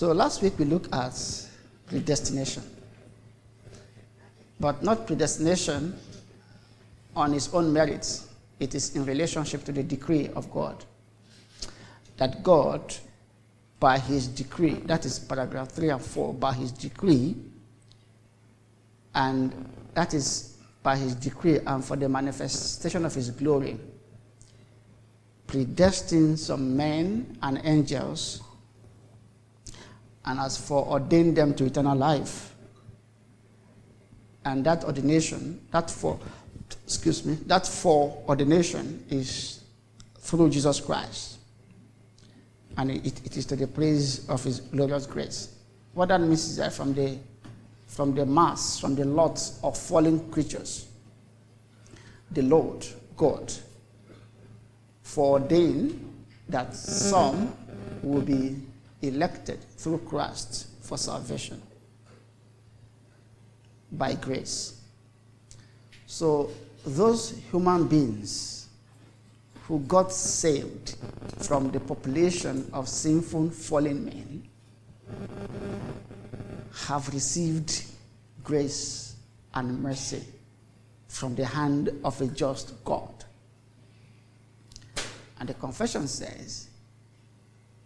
[0.00, 1.12] So last week we looked at
[1.86, 2.62] predestination,
[4.58, 5.94] but not predestination
[7.14, 8.26] on its own merits.
[8.60, 10.86] It is in relationship to the decree of God.
[12.16, 12.94] That God,
[13.78, 17.36] by his decree, that is paragraph 3 and 4, by his decree,
[19.14, 19.52] and
[19.92, 23.78] that is by his decree and for the manifestation of his glory,
[25.46, 28.40] predestined some men and angels
[30.24, 32.54] and has foreordained them to eternal life.
[34.44, 36.18] And that ordination, that for,
[36.84, 39.62] excuse me, that foreordination is
[40.18, 41.38] through Jesus Christ.
[42.76, 45.54] And it, it is to the praise of his glorious grace.
[45.92, 47.18] What that means is that from the,
[47.86, 50.86] from the mass, from the lots of fallen creatures,
[52.30, 53.52] the Lord God
[55.02, 56.06] foreordained
[56.48, 57.54] that some
[58.02, 58.56] will be
[59.02, 61.60] elected through Christ for salvation
[63.92, 64.80] by grace.
[66.06, 66.50] So,
[66.84, 68.68] those human beings
[69.64, 70.96] who got saved
[71.38, 74.42] from the population of sinful, fallen men
[76.86, 77.84] have received
[78.42, 79.14] grace
[79.54, 80.24] and mercy
[81.08, 83.24] from the hand of a just God.
[85.38, 86.69] And the confession says,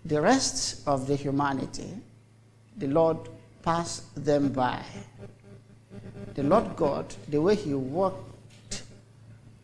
[0.05, 1.91] the rest of the humanity,
[2.77, 3.17] the Lord
[3.63, 4.83] passed them by.
[6.35, 8.83] The Lord God, the way He worked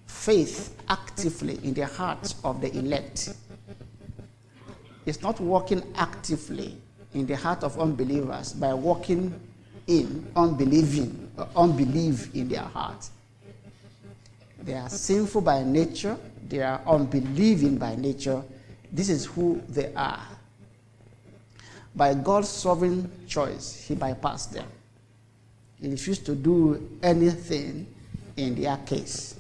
[0.07, 3.35] faith actively in the hearts of the elect,
[5.07, 6.77] is not working actively
[7.15, 9.35] in the heart of unbelievers by working
[9.87, 13.09] in unbelieving, unbelief in their heart.
[14.63, 16.17] They are sinful by nature,
[16.49, 18.43] they are unbelieving by nature.
[18.93, 20.27] This is who they are.
[21.95, 24.67] By God's sovereign choice, He bypassed them.
[25.81, 27.87] He refused to do anything
[28.37, 29.37] in their case.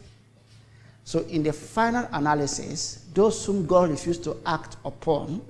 [1.04, 5.42] So, in the final analysis, those whom God refused to act upon,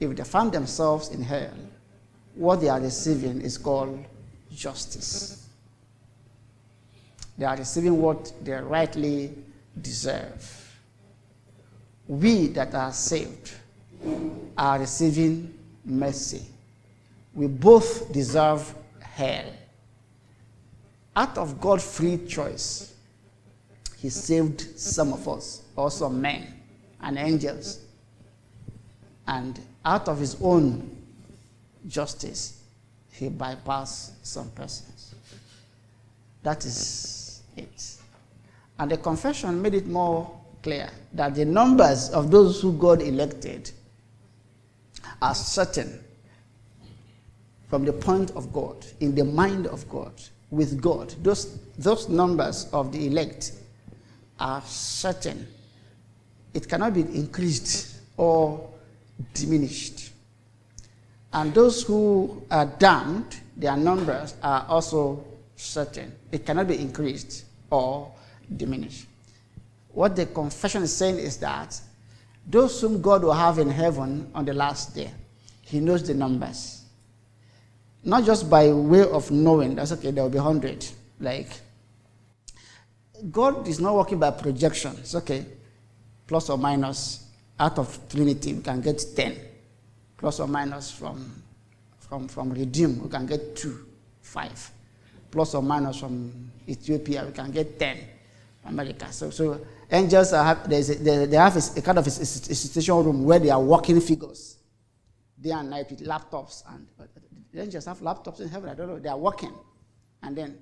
[0.00, 1.52] if they found themselves in hell,
[2.34, 4.04] what they are receiving is called
[4.52, 5.48] justice.
[7.36, 9.32] They are receiving what they rightly
[9.80, 10.63] deserve.
[12.06, 13.52] We that are saved
[14.56, 15.54] are receiving
[15.84, 16.42] mercy.
[17.34, 19.46] We both deserve hell.
[21.16, 22.94] Out of God's free choice,
[23.98, 26.46] He saved some of us, also men
[27.00, 27.80] and angels.
[29.26, 30.96] And out of His own
[31.86, 32.62] justice,
[33.10, 35.14] He bypassed some persons.
[36.42, 37.96] That is it.
[38.78, 43.70] And the confession made it more clear that the numbers of those who God elected
[45.22, 46.02] are certain
[47.68, 50.12] from the point of God, in the mind of God,
[50.50, 51.14] with God.
[51.22, 53.52] Those, those numbers of the elect
[54.40, 55.46] are certain.
[56.54, 58.70] It cannot be increased or
[59.34, 60.12] diminished.
[61.32, 65.24] And those who are damned, their numbers are also
[65.56, 66.12] certain.
[66.32, 68.12] It cannot be increased or
[68.56, 69.06] diminished.
[69.94, 71.80] What the confession is saying is that
[72.46, 75.10] those whom God will have in heaven on the last day,
[75.62, 76.84] He knows the numbers.
[78.02, 80.86] Not just by way of knowing, that's okay, there will be 100.
[81.20, 81.48] Like,
[83.30, 84.96] God is not working by projection.
[84.98, 85.46] It's okay,
[86.26, 89.38] plus or minus, out of Trinity, we can get 10.
[90.18, 91.42] Plus or minus from,
[92.00, 93.86] from, from Redeem, we can get 2,
[94.20, 94.70] 5.
[95.30, 97.98] Plus or minus from Ethiopia, we can get 10.
[98.64, 99.12] America.
[99.12, 99.60] So, so
[99.90, 103.60] angels have, a, they, they have a, kind of a, situation room where they are
[103.60, 104.58] working figures
[105.40, 106.62] day and night with laptops.
[106.68, 106.86] And
[107.52, 108.70] the angels have laptops in heaven.
[108.70, 108.98] I don't know.
[108.98, 109.52] They are working.
[110.22, 110.58] And then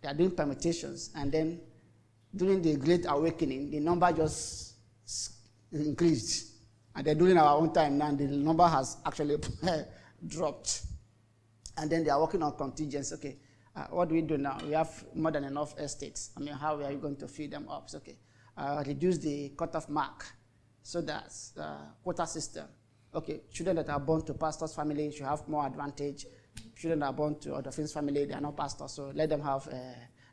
[0.00, 1.10] they are doing permutations.
[1.16, 1.60] And then
[2.34, 4.74] during the Great Awakening, the number just
[5.72, 6.52] increased.
[6.94, 9.38] And then during our own time now, the number has actually
[10.26, 10.82] dropped.
[11.78, 13.14] And then they are working on contingency.
[13.14, 13.36] Okay,
[13.76, 14.58] uh, what do we do now?
[14.64, 16.30] We have more than enough estates.
[16.36, 17.84] I mean, how are you going to fill them up?
[17.84, 18.18] It's okay.
[18.56, 20.24] Uh, reduce the cutoff mark.
[20.82, 22.66] So that's uh, quota system.
[23.14, 26.26] Okay, children that are born to pastors' family should have more advantage.
[26.76, 29.42] Children that are born to other friends' family, they are not pastors, so let them
[29.42, 29.76] have, uh,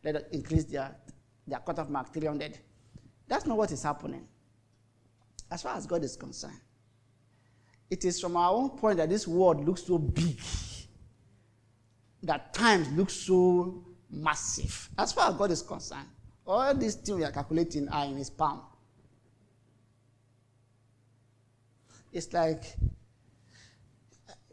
[0.04, 0.96] let them increase their,
[1.46, 2.58] their cutoff mark 300.
[3.28, 4.28] That's not what is happening.
[5.52, 6.60] As far as God is concerned,
[7.90, 10.40] it is from our own point that this world looks so big
[12.24, 14.90] that times look so massive.
[14.98, 16.08] As far as God is concerned,
[16.46, 18.62] all these things we are calculating are in his palm.
[22.12, 22.64] It's like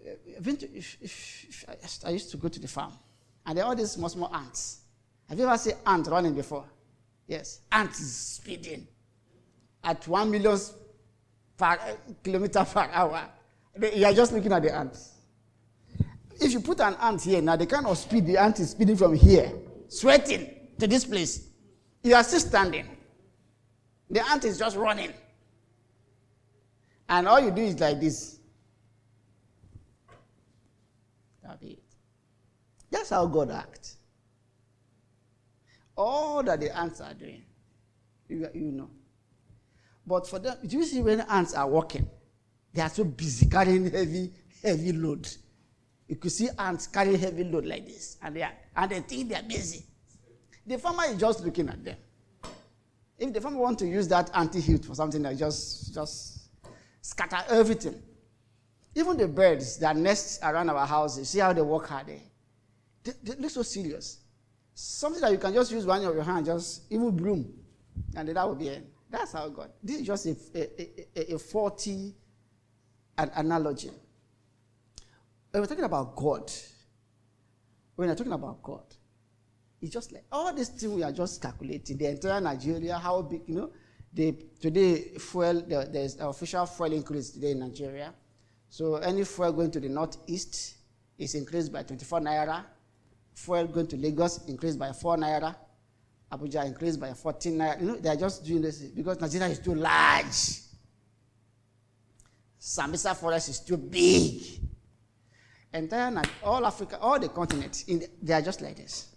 [0.06, 0.10] uh,
[0.42, 2.92] to, if, if, if I used to go to the farm,
[3.46, 4.80] and there are all these small, small ants.
[5.28, 6.64] Have you ever seen ants running before?
[7.26, 7.60] Yes.
[7.70, 8.88] ants speeding
[9.84, 10.58] at one million
[11.56, 11.78] per
[12.24, 13.28] kilometer per hour.
[13.94, 15.19] You are just looking at the ants.
[16.40, 18.96] If you put an ant here now, the kind of speed the ant is speeding
[18.96, 19.52] from here,
[19.88, 20.48] sweating
[20.78, 21.48] to this place,
[22.02, 22.88] you are still standing.
[24.08, 25.12] The ant is just running.
[27.08, 28.38] And all you do is like this.
[31.42, 31.82] That'll be it.
[32.90, 33.96] That's how God acts.
[35.96, 37.42] All that the ants are doing,
[38.28, 38.90] you, you know.
[40.06, 42.08] But for them, do you see when ants are walking?
[42.72, 44.32] They are so busy carrying heavy,
[44.62, 45.28] heavy load.
[46.10, 49.28] You could see ants carrying heavy load like this, and they, are, and they think
[49.28, 49.84] they are busy.
[50.66, 51.96] The farmer is just looking at them.
[53.16, 56.48] If the farmer want to use that anti-heat for something that just, just
[57.00, 58.02] scatter everything.
[58.96, 62.18] Even the birds that nest around our houses, see how they work hard there.
[63.04, 64.18] They, they look so serious.
[64.74, 67.54] Something that you can just use one of your hand, just even broom,
[68.16, 68.84] and that will be it.
[69.08, 69.70] That's how God.
[69.80, 72.16] This is just a, a, a, a faulty
[73.16, 73.92] an analogy.
[75.50, 76.50] When we're talking about God,
[77.96, 78.84] when we're talking about God,
[79.80, 81.96] it's just like all these things we are just calculating.
[81.96, 83.70] The entire Nigeria, how big, you know,
[84.12, 88.12] the, today fuel, the, there's official fuel increase today in Nigeria.
[88.68, 90.74] So any fuel going to the northeast
[91.18, 92.64] is increased by 24 naira.
[93.34, 95.56] Fuel going to Lagos increased by 4 naira.
[96.30, 97.80] Abuja increased by 14 naira.
[97.80, 100.60] You know, they are just doing this because Nigeria is too large.
[102.60, 104.42] Sambisa forest is too big.
[105.72, 109.14] Entire all Africa, all the continents, the, they are just like this.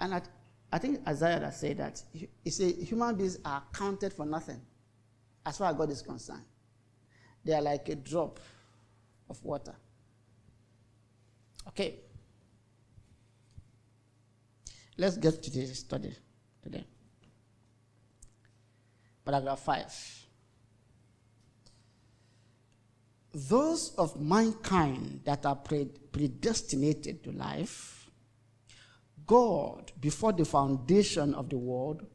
[0.00, 0.22] And I,
[0.70, 4.60] I think Isaiah has said that he said human beings are counted for nothing,
[5.46, 6.44] as far as God is concerned.
[7.44, 8.38] They are like a drop
[9.30, 9.74] of water.
[11.68, 12.00] Okay.
[14.98, 16.12] Let's get to this study
[16.62, 16.84] today.
[19.24, 20.27] Paragraph 5
[23.46, 25.56] those of mankind that are
[26.12, 28.10] predestinated to life,
[29.26, 32.06] God, before the foundation of the world,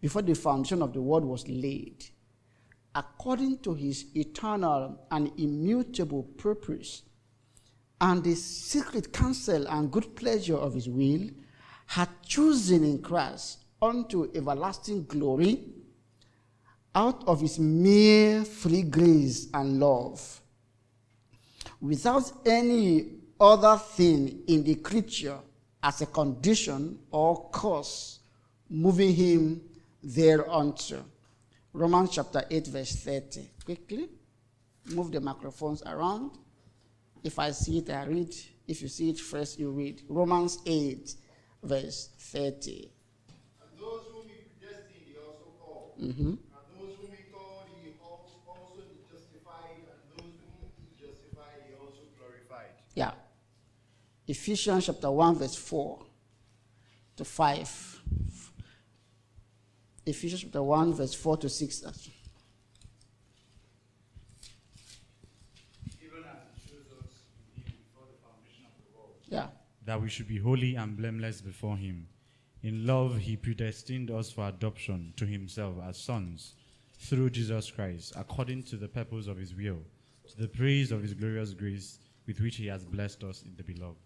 [0.00, 2.04] before the foundation of the world was laid,
[2.94, 7.02] according to his eternal and immutable purpose,
[8.00, 11.30] and the secret counsel and good pleasure of his will,
[11.86, 15.64] had chosen in Christ unto everlasting glory
[16.94, 20.41] out of his mere free grace and love,
[21.82, 23.08] without any
[23.40, 25.38] other thing in the creature
[25.82, 28.20] as a condition or cause
[28.70, 29.60] moving him
[30.02, 31.04] thereunto.
[31.72, 33.50] Romans chapter 8, verse 30.
[33.64, 34.08] Quickly,
[34.86, 36.30] move the microphones around.
[37.24, 38.34] If I see it, I read.
[38.68, 40.02] If you see it first, you read.
[40.08, 41.14] Romans 8,
[41.64, 42.90] verse 30.
[43.60, 46.00] And those whom he predestined, he also called.
[46.00, 46.34] Mm-hmm.
[52.94, 53.12] Yeah.
[54.26, 55.98] Ephesians chapter 1, verse 4
[57.16, 58.02] to 5.
[60.06, 61.84] Ephesians chapter 1, verse 4 to 6.
[69.28, 69.46] Yeah.
[69.86, 72.06] That we should be holy and blameless before Him.
[72.62, 76.54] In love, He predestined us for adoption to Himself as sons
[76.98, 79.78] through Jesus Christ, according to the purpose of His will,
[80.28, 83.62] to the praise of His glorious grace with which he has blessed us in the
[83.62, 83.98] beloved.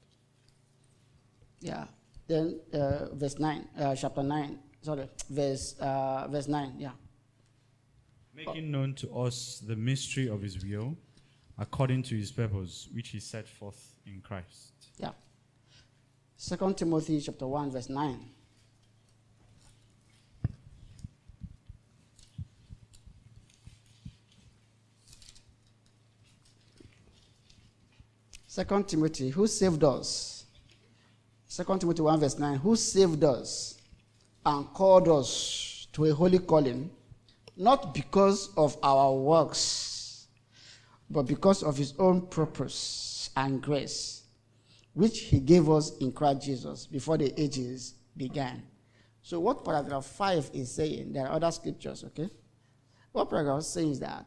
[1.60, 1.84] Yeah.
[2.26, 6.90] Then uh, verse 9, uh, chapter 9, sorry, verse, uh, verse 9, yeah.
[8.34, 10.96] Making known to us the mystery of his will,
[11.56, 14.72] according to his purpose, which he set forth in Christ.
[14.98, 15.12] Yeah.
[16.36, 18.18] Second Timothy chapter 1, verse 9.
[28.56, 30.46] Second Timothy, who saved us?
[31.46, 33.76] Second Timothy 1 verse 9, who saved us
[34.46, 36.90] and called us to a holy calling,
[37.54, 40.28] not because of our works,
[41.10, 44.22] but because of his own purpose and grace,
[44.94, 48.62] which he gave us in Christ Jesus before the ages began.
[49.20, 52.30] So what paragraph 5 is saying, there are other scriptures, okay?
[53.12, 54.24] What paragraph is saying is that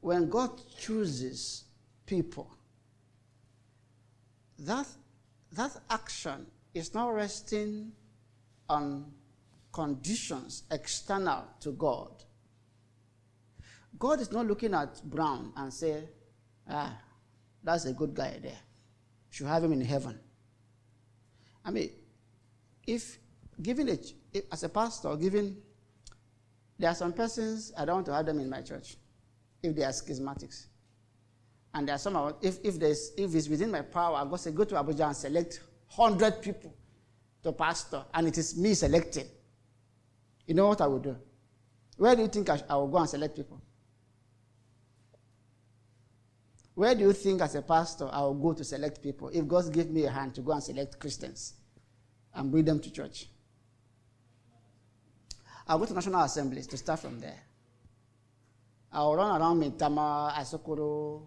[0.00, 1.64] when God chooses
[2.06, 2.50] people,
[4.58, 4.86] that,
[5.52, 7.92] that action is not resting
[8.68, 9.12] on
[9.72, 12.10] conditions external to God,
[13.98, 16.08] God is not looking at Brown and say,
[16.68, 16.96] ah,
[17.62, 18.58] that's a good guy there.
[19.30, 20.18] Should have him in heaven.
[21.64, 21.90] I mean,
[22.86, 23.18] if
[23.60, 23.98] given a,
[24.32, 25.58] if, as a pastor, given
[26.78, 28.96] there are some persons I don't want to have them in my church
[29.62, 30.66] if they are schismatics.
[31.72, 34.36] And there are some of- if if there's if it's within my power, I go
[34.36, 36.74] say go to Abuja and select hundred people
[37.42, 39.26] to pastor, and it is me selecting.
[40.46, 41.16] You know what I will do?
[41.96, 43.60] Where do you think I, sh- I will go and select people?
[46.74, 49.72] Where do you think, as a pastor, I will go to select people if God
[49.72, 51.54] give me a hand to go and select Christians
[52.34, 53.28] and bring them to church?
[55.68, 57.38] I'll go to National Assemblies to start from there.
[58.92, 61.22] I'll run around Maitama, Asokoro,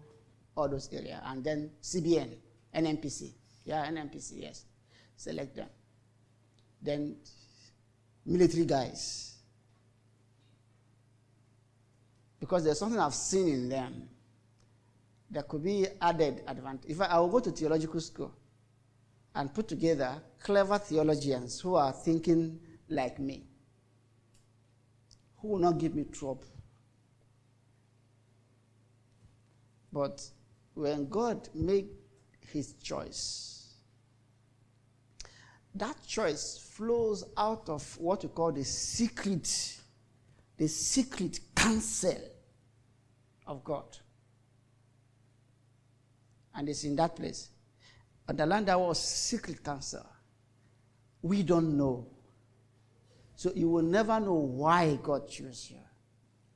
[0.56, 2.36] all those areas, and then CBN,
[2.74, 3.32] NNPC.
[3.64, 4.64] Yeah, NNPC, yes.
[5.16, 5.68] Select them.
[6.82, 7.16] Then
[8.26, 9.36] military guys.
[12.38, 14.08] Because there's something I've seen in them
[15.30, 16.90] that could be added advantage.
[16.90, 18.34] If I, I will go to theological school
[19.34, 23.46] and put together clever theologians who are thinking like me,
[25.38, 26.44] who will not give me trouble.
[29.94, 30.28] But
[30.74, 31.86] when God made
[32.52, 33.74] his choice,
[35.72, 39.78] that choice flows out of what we call the secret,
[40.56, 42.18] the secret counsel
[43.46, 43.84] of God.
[46.56, 47.50] And it's in that place.
[48.26, 50.06] But the land that was secret counsel.
[51.22, 52.08] We don't know.
[53.36, 55.78] So you will never know why God chose you.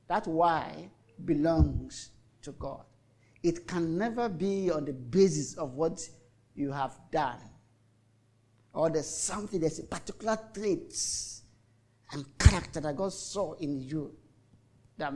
[0.07, 0.89] That why
[1.23, 2.09] belongs
[2.41, 2.83] to God.
[3.41, 6.01] It can never be on the basis of what
[6.55, 7.39] you have done.
[8.73, 11.43] Or there's something, there's a particular traits
[12.11, 14.15] and character that God saw in you.
[14.97, 15.13] That,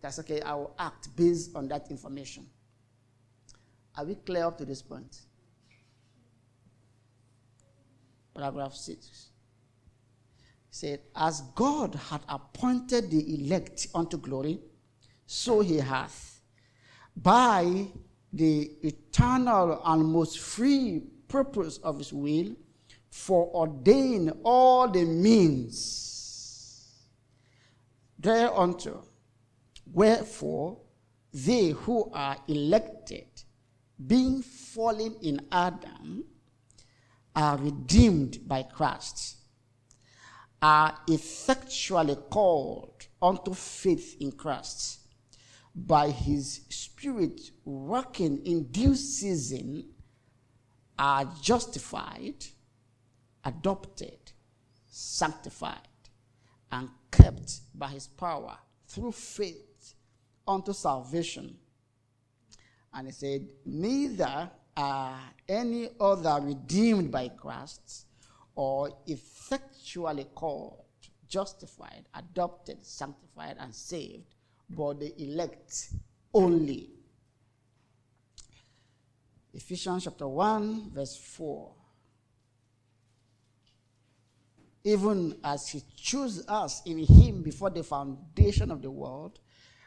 [0.00, 2.46] that's okay, I will act based on that information.
[3.96, 5.16] Are we clear up to this point?
[8.34, 9.28] Paragraph 6
[10.70, 14.60] said, As God had appointed the elect unto glory,
[15.24, 16.33] so he hath,
[17.16, 17.86] by
[18.32, 22.54] the eternal and most free purpose of his will,
[23.10, 26.04] foreordain all the means
[28.18, 29.04] thereunto.
[29.92, 30.78] Wherefore,
[31.32, 33.26] they who are elected,
[34.04, 36.24] being fallen in Adam,
[37.36, 39.36] are redeemed by Christ,
[40.62, 45.00] are effectually called unto faith in Christ,
[45.74, 49.90] by his Spirit working in due season,
[50.98, 52.44] are justified,
[53.44, 54.32] adopted,
[54.86, 55.88] sanctified,
[56.70, 59.94] and kept by his power through faith
[60.46, 61.56] unto salvation.
[62.92, 68.06] And he said, Neither are any other redeemed by Christ
[68.54, 70.84] or effectually called,
[71.28, 74.33] justified, adopted, sanctified, and saved,
[74.68, 75.90] but the elect
[76.32, 76.90] only.
[79.52, 81.70] Ephesians chapter 1, verse 4.
[84.84, 89.38] Even as he chose us in him before the foundation of the world,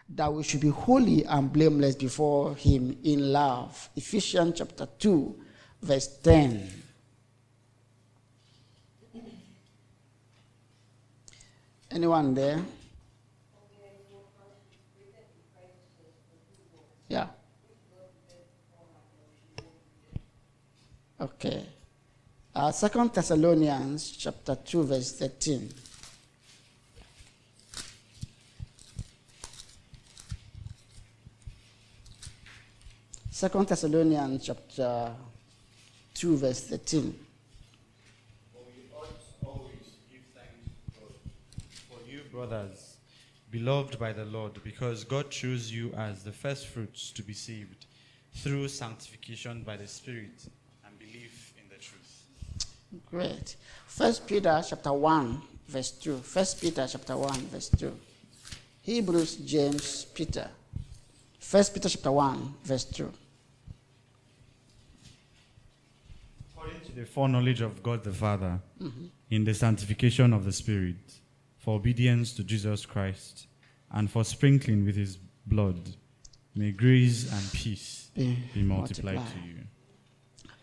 [0.09, 3.89] that we should be holy and blameless before him in love.
[3.95, 5.35] Ephesians chapter 2,
[5.81, 6.83] verse 10.
[11.91, 12.61] Anyone there?
[17.09, 17.27] Yeah.
[21.19, 21.63] Okay.
[22.53, 25.69] Uh, Second Thessalonians chapter 2, verse 13.
[33.29, 35.11] Second Thessalonians chapter
[36.15, 37.19] 2, verse 13.
[38.51, 39.05] But we ought
[39.45, 39.75] always
[40.11, 41.13] give thanks to God
[41.87, 42.86] For you, brothers,
[43.57, 47.87] beloved by the Lord, because God chose you as the first fruits to be saved
[48.35, 50.47] through sanctification by the Spirit
[50.85, 52.25] and belief in the truth.
[53.09, 53.55] Great.
[53.87, 56.17] First Peter chapter 1, verse 2.
[56.17, 57.91] First Peter chapter 1, verse 2.
[58.83, 60.49] Hebrews, James, Peter.
[61.39, 63.11] First Peter chapter 1, verse 2.
[66.53, 69.05] According to the foreknowledge of God the Father, mm-hmm.
[69.31, 70.95] in the sanctification of the Spirit,
[71.67, 73.47] for obedience to Jesus Christ,
[73.91, 75.77] and for sprinkling with his blood,
[76.55, 79.57] may grace and peace Be be multiplied to you.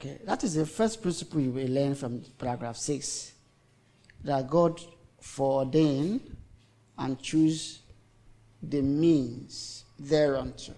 [0.01, 3.35] Okay, that is the first principle you will learn from paragraph 6.
[4.25, 4.81] That God
[5.21, 6.21] foreordain
[6.97, 7.81] and choose
[8.63, 10.73] the means thereunto.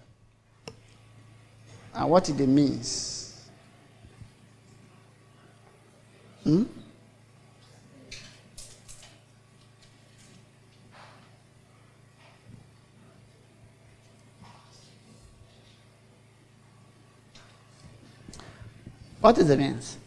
[1.95, 3.47] And what it means.
[6.43, 6.63] Hmm?
[19.27, 19.97] What is the means?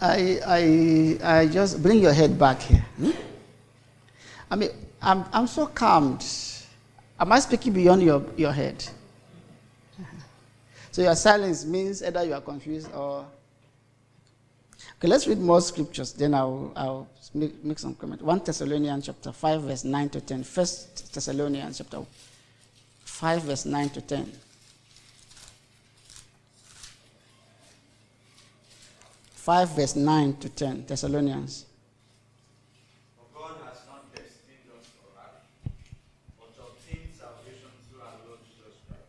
[0.00, 2.86] I, I, I just bring your head back here.
[2.96, 3.10] Hmm?
[4.50, 4.70] I mean,
[5.02, 6.24] I'm, I'm so calmed.
[7.20, 8.82] Am I speaking beyond your, your head?
[10.92, 13.26] So your silence means either you are confused or.
[14.98, 18.22] Okay, let's read more scriptures, then I'll, I'll make, make some comment.
[18.22, 20.38] 1 Thessalonians chapter 5, verse 9 to 10.
[20.38, 20.44] 1
[21.12, 22.02] Thessalonians chapter
[23.04, 24.32] 5, verse 9 to 10.
[29.32, 31.64] 5, verse 9 to 10, Thessalonians.
[33.16, 35.72] For God has not destined us for wrath,
[36.38, 39.02] but to obtain salvation through our Lord Jesus Christ.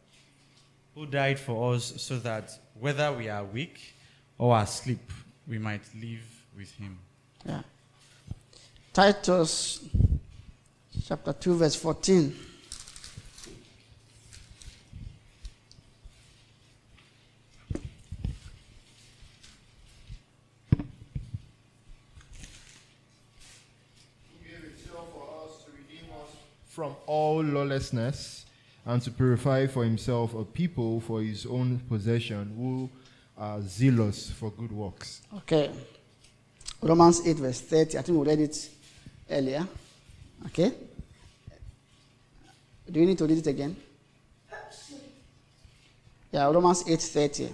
[0.95, 3.95] Who died for us so that whether we are weak
[4.37, 5.11] or asleep,
[5.49, 6.99] we might live with him.
[7.45, 7.63] Yeah.
[8.93, 9.83] Titus
[11.07, 12.35] chapter 2, verse 14.
[20.71, 20.77] who
[24.43, 26.29] gave himself for us to redeem us
[26.67, 28.45] from all lawlessness
[28.85, 32.89] and to purify for himself a people for his own possession who
[33.39, 35.21] are zealous for good works.
[35.37, 35.71] Okay.
[36.81, 37.97] Romans 8, verse 30.
[37.97, 38.69] I think we read it
[39.29, 39.65] earlier.
[40.47, 40.73] Okay.
[42.91, 43.75] Do you need to read it again?
[46.31, 47.49] Yeah, Romans 8, 30.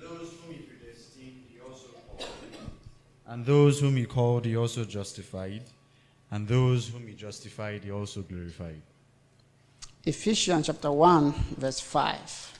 [0.00, 2.28] Those whom he predestined, he also called.
[3.26, 5.62] And those whom he called, he also justified.
[6.30, 8.80] And those whom he justified, he also glorified.
[10.04, 12.58] Ephesians chapter 1, verse 5.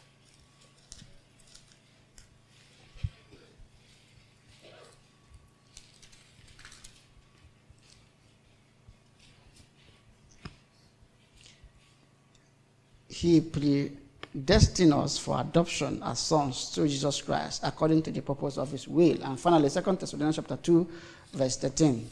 [13.24, 18.70] He predestined us for adoption as sons through Jesus Christ according to the purpose of
[18.70, 19.16] his will.
[19.24, 20.86] And finally, 2 Thessalonians chapter 2,
[21.32, 22.06] verse 13.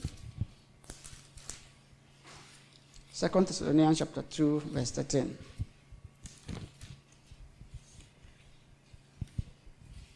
[3.15, 5.37] 2 Thessalonians chapter 2, verse 13.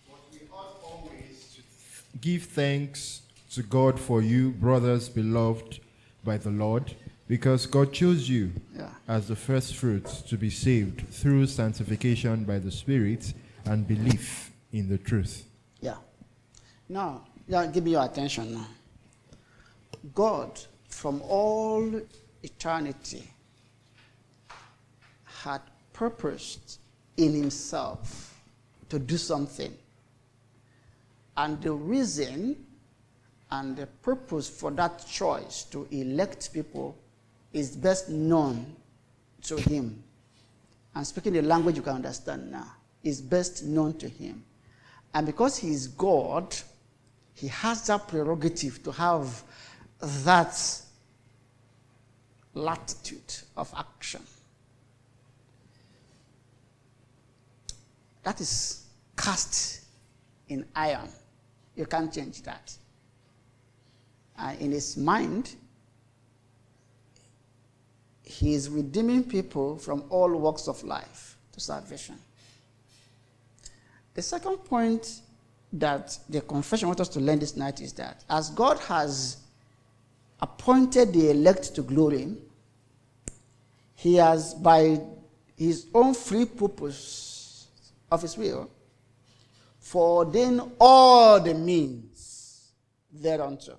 [0.08, 5.78] But we ought always to give thanks to God for you, brothers beloved
[6.24, 6.94] by the Lord,
[7.28, 8.90] because God chose you Yeah.
[9.08, 13.34] as the first fruits to be saved through sanctification by the Spirit
[13.64, 15.44] and belief in the truth.
[15.80, 15.96] Yeah.
[16.88, 18.66] Now, yeah, give me your attention now.
[20.14, 22.00] God, from all
[22.42, 23.28] eternity,
[25.24, 25.62] had
[25.92, 26.78] purposed
[27.16, 28.34] in himself
[28.88, 29.76] to do something.
[31.36, 32.64] And the reason
[33.50, 36.96] and the purpose for that choice to elect people
[37.52, 38.76] is best known
[39.42, 40.02] to him.
[40.94, 44.44] And speaking the language you can understand now, is best known to him.
[45.14, 46.56] And because he is God,
[47.34, 49.42] he has that prerogative to have
[50.00, 50.82] that
[52.54, 54.22] latitude of action.
[58.22, 59.84] That is cast
[60.48, 61.08] in iron.
[61.76, 62.72] You can't change that.
[64.38, 65.54] And in his mind,
[68.26, 72.16] he is redeeming people from all walks of life to salvation.
[74.14, 75.20] The second point
[75.72, 79.38] that the confession wants us to learn this night is that as God has
[80.40, 82.36] appointed the elect to glory,
[83.94, 85.00] he has, by
[85.56, 87.68] his own free purpose
[88.10, 88.68] of his will,
[89.78, 92.72] foreordained all the means
[93.12, 93.78] thereunto.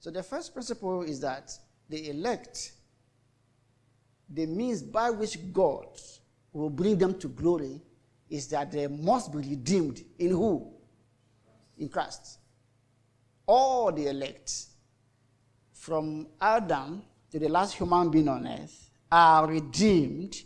[0.00, 1.52] So the first principle is that
[1.90, 2.72] the elect,
[4.28, 5.86] the means by which God
[6.52, 7.80] will bring them to glory,
[8.28, 10.70] is that they must be redeemed in who?
[11.78, 12.38] In Christ.
[13.46, 14.66] All the elect,
[15.72, 20.36] from Adam to the last human being on earth, are redeemed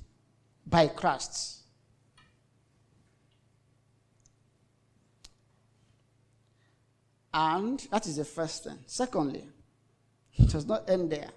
[0.66, 1.62] by Christ.
[7.34, 8.78] And that is the first thing.
[8.86, 9.48] Secondly,
[10.34, 11.30] it does not end there.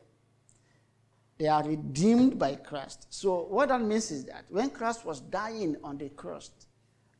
[1.37, 3.07] They are redeemed by Christ.
[3.09, 6.51] So, what that means is that when Christ was dying on the cross,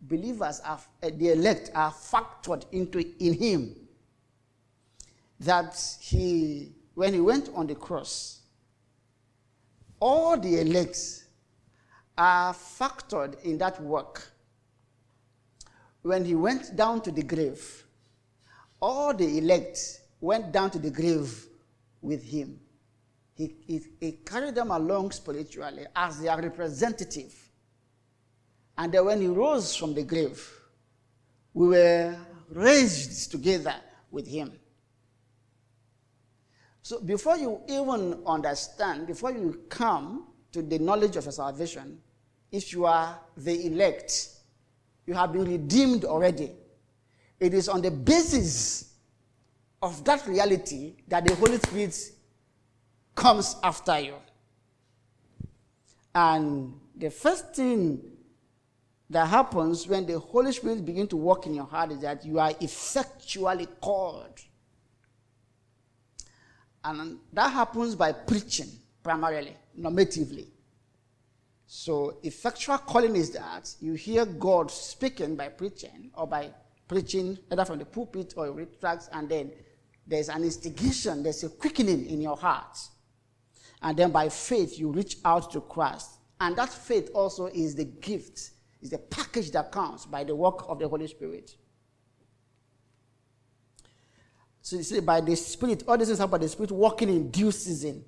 [0.02, 3.76] believers are, uh, the elect are factored into in Him.
[5.42, 8.40] That He, when He went on the cross,
[10.00, 11.26] all the elect
[12.18, 14.32] are factored in that work.
[16.04, 17.84] When He went down to the grave,
[18.82, 21.48] all the elect went down to the grave
[22.02, 22.62] with Him.
[23.36, 27.34] He, he, he carried them along spiritually as their representative.
[28.78, 30.50] And then when he rose from the grave,
[31.54, 32.16] we were
[32.50, 33.76] raised together
[34.10, 34.52] with him.
[36.82, 42.00] So before you even understand, before you come to the knowledge of your salvation,
[42.52, 44.30] if you are the elect,
[45.06, 46.52] you have been redeemed already.
[47.40, 48.94] It is on the basis
[49.82, 52.12] of that reality that the Holy Spirit
[53.16, 54.16] comes after you.
[56.14, 58.02] And the first thing
[59.10, 62.40] that happens when the Holy Spirit begins to work in your heart is that you
[62.40, 64.40] are effectually called.
[66.84, 68.70] And that happens by preaching
[69.04, 70.48] primarily, normatively.
[71.68, 76.52] So, effectual calling is that you hear God speaking by preaching or by
[76.88, 79.52] preaching either from the pulpit or read tracts, and then
[80.06, 82.78] there's an instigation, there's a quickening in your heart.
[83.82, 86.12] And then by faith, you reach out to Christ.
[86.40, 90.66] And that faith also is the gift, is the package that comes by the work
[90.68, 91.56] of the Holy Spirit.
[94.62, 97.52] So you see, by the Spirit, all this is about the Spirit working in due
[97.52, 98.04] season.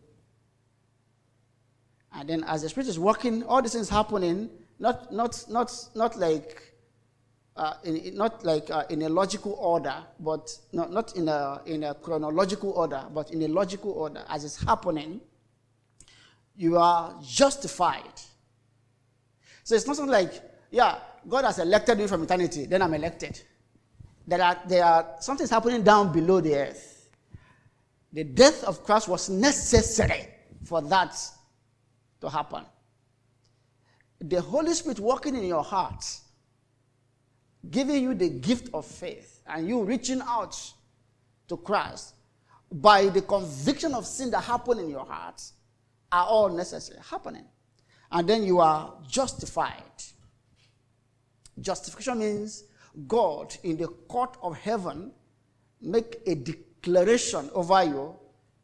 [2.11, 4.49] And then as the Spirit is working, all these things happening,
[4.79, 6.73] not, not, not, not like
[7.55, 11.83] uh, in, not like uh, in a logical order, but not, not in, a, in
[11.83, 15.21] a chronological order, but in a logical order as it's happening
[16.57, 18.19] you are justified.
[19.63, 20.41] So it's not something like,
[20.71, 23.41] yeah, God has elected me from eternity, then I'm elected.
[24.25, 27.09] There are, there are something's happening down below the earth.
[28.11, 30.27] The death of Christ was necessary
[30.63, 31.15] for that
[32.21, 32.65] to happen.
[34.19, 36.03] The Holy Spirit working in your heart,
[37.69, 40.59] giving you the gift of faith, and you reaching out
[41.47, 42.15] to Christ
[42.71, 45.41] by the conviction of sin that happened in your heart
[46.11, 47.45] are all necessary happening.
[48.11, 49.83] And then you are justified.
[51.59, 52.63] Justification means
[53.07, 55.11] God in the court of heaven
[55.81, 58.15] make a declaration over you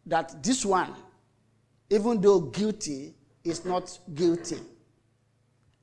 [0.06, 0.94] that this one,
[1.90, 4.60] even though guilty, is not guilty.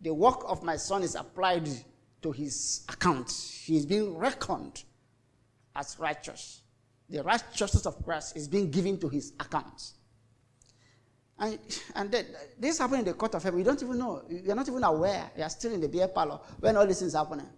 [0.00, 1.68] The work of my son is applied
[2.22, 3.30] to his account.
[3.64, 4.84] He is being reckoned
[5.76, 6.62] as righteous.
[7.08, 9.92] The righteousness of Christ is being given to his account.
[11.40, 11.59] And,
[11.94, 12.26] and then,
[12.59, 13.59] this happened in the court of heaven.
[13.59, 14.22] You don't even know.
[14.29, 15.31] You're not even aware.
[15.37, 17.48] You're still in the beer parlor when all these things happening.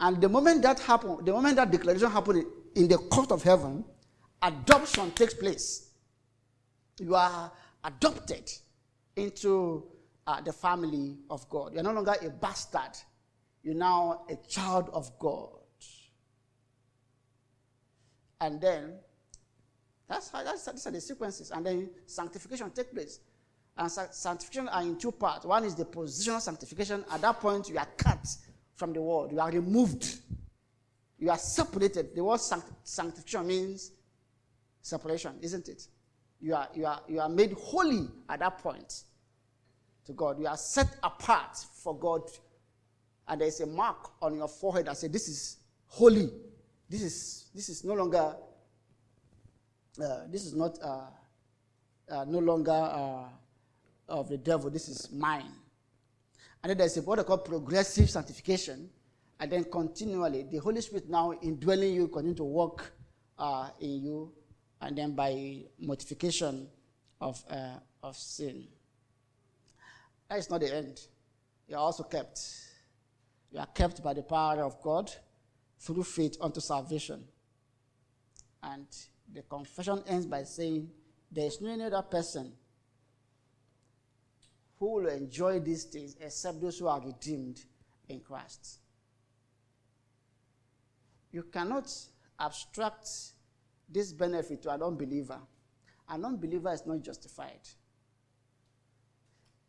[0.00, 3.84] And the moment that happened, the moment that declaration happened in the court of heaven,
[4.42, 5.90] adoption takes place.
[6.98, 7.52] You are
[7.84, 8.50] adopted
[9.14, 9.84] into
[10.26, 11.74] uh, the family of God.
[11.74, 12.98] You're no longer a bastard.
[13.62, 15.50] You're now a child of God.
[18.40, 18.94] And then
[20.08, 21.50] that's how that's, these are the sequences.
[21.50, 23.20] And then sanctification take place.
[23.76, 25.44] And sanctification are in two parts.
[25.44, 27.04] One is the positional sanctification.
[27.10, 28.26] At that point, you are cut
[28.74, 29.30] from the world.
[29.30, 30.18] You are removed.
[31.18, 32.14] You are separated.
[32.14, 33.92] The word sanct- sanctification means
[34.80, 35.86] separation, isn't it?
[36.40, 39.02] You are, you, are, you are made holy at that point
[40.06, 40.40] to God.
[40.40, 42.22] You are set apart for God.
[43.28, 46.30] And there is a mark on your forehead that says, This is holy.
[46.88, 48.34] This is, this is no longer
[50.00, 51.06] uh, this is not uh,
[52.10, 53.28] uh, no longer
[54.08, 55.52] of the devil, this is mine.
[56.62, 58.90] And then there's a what they call progressive sanctification.
[59.40, 62.92] And then continually, the Holy Spirit now indwelling you, continue to work
[63.38, 64.32] uh, in you,
[64.80, 66.68] and then by mortification
[67.20, 68.66] of, uh, of sin.
[70.28, 71.00] That is not the end.
[71.68, 72.40] You are also kept.
[73.50, 75.10] You are kept by the power of God
[75.78, 77.24] through faith unto salvation.
[78.62, 78.86] And
[79.32, 80.88] the confession ends by saying,
[81.30, 82.52] There is no other person
[84.78, 87.60] who will enjoy these things except those who are redeemed
[88.08, 88.78] in Christ.
[91.32, 91.92] You cannot
[92.38, 93.06] abstract
[93.88, 95.38] this benefit to an unbeliever.
[96.08, 97.60] An unbeliever is not justified.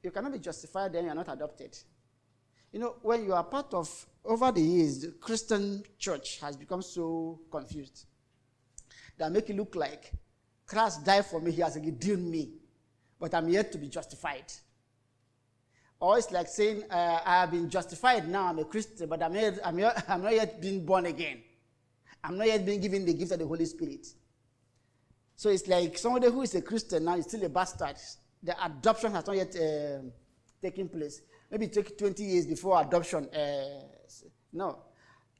[0.01, 1.77] You cannot be justified, then you are not adopted.
[2.71, 3.89] You know, when you are part of,
[4.23, 8.05] over the years, the Christian church has become so confused
[9.19, 10.11] that make it look like
[10.65, 12.53] Christ died for me, he has redeemed me.
[13.19, 14.45] but I'm yet to be justified.
[15.99, 19.35] Or it's like saying, uh, I have been justified now, I'm a Christian, but I'm,
[19.35, 21.41] yet, I'm, yet, I'm not yet being born again.
[22.23, 24.07] I'm not yet being given the gift of the Holy Spirit.
[25.35, 27.95] So it's like somebody who is a Christian now is still a bastard.
[28.41, 29.99] The adoption has not yet uh,
[30.61, 31.21] taken place.
[31.51, 33.27] Maybe it took 20 years before adoption.
[33.33, 33.83] Uh,
[34.53, 34.79] no.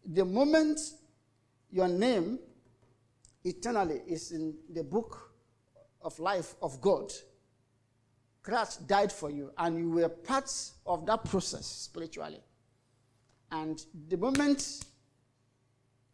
[0.06, 0.80] The moment
[1.72, 2.40] your name
[3.44, 5.32] eternally is in the book
[6.02, 7.12] of life of God,
[8.42, 10.52] Christ died for you, and you were part
[10.86, 12.42] of that process spiritually.
[13.52, 14.86] And the moment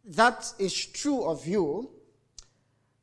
[0.04, 1.90] that is true of you,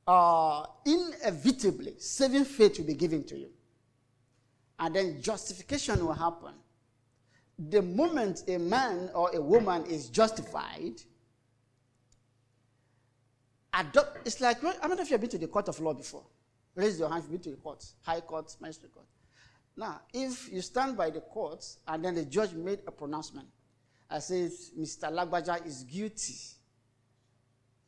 [0.07, 3.49] uh, inevitably, saving faith will be given to you.
[4.79, 6.53] And then justification will happen.
[7.57, 11.01] The moment a man or a woman is justified,
[13.73, 16.23] adopt, it's like, I don't know if you've been to the court of law before.
[16.75, 19.07] Raise your hand if you've been to the court, high court, magistrate court.
[19.75, 23.47] Now, if you stand by the court and then the judge made a pronouncement,
[24.09, 25.11] I says, Mr.
[25.11, 26.35] Lagbaja is guilty,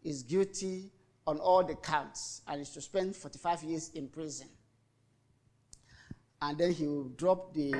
[0.04, 0.92] is guilty
[1.28, 4.48] on all the counts and is to spend 45 years in prison.
[6.42, 7.74] And then he will drop the,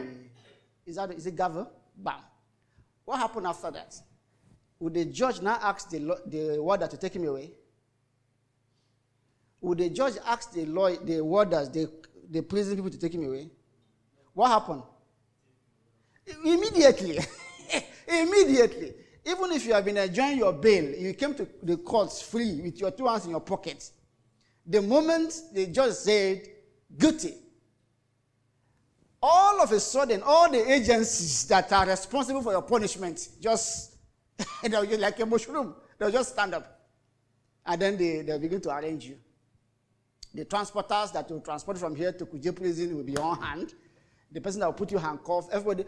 [0.86, 1.72] is that, is it gavel?
[1.98, 2.20] Bam.
[3.04, 3.96] What happened after that?
[4.80, 7.52] Would the judge now ask the, the warder to take him away?
[9.66, 11.92] Would the judge ask the, law, the warders, the,
[12.30, 13.50] the prison people to take him away?
[14.32, 14.84] What happened?
[16.44, 17.18] Immediately.
[18.08, 18.94] Immediately.
[19.26, 22.80] Even if you have been enjoying your bail, you came to the courts free with
[22.80, 23.90] your two hands in your pocket.
[24.68, 26.44] The moment the judge said,
[26.96, 27.34] guilty,
[29.20, 33.96] all of a sudden, all the agencies that are responsible for your punishment just,
[34.64, 36.88] they'll just like a mushroom, they'll just stand up.
[37.66, 39.18] And then they, they'll begin to arrange you.
[40.36, 43.74] The transporters that will transport from here to Kuje prison will be on hand
[44.30, 45.86] the person that will put you handcuffed, everybody,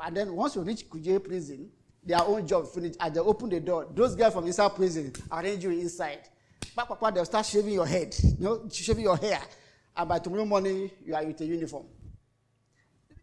[0.00, 1.70] and then once you reach Kuje prison,
[2.04, 3.88] their own job finished, and they open the door.
[3.94, 6.28] Those guys from inside prison arrange you inside.
[6.76, 9.40] They'll start shaving your head, you know, shaving your hair,
[9.96, 11.86] and by tomorrow morning, you are with a uniform.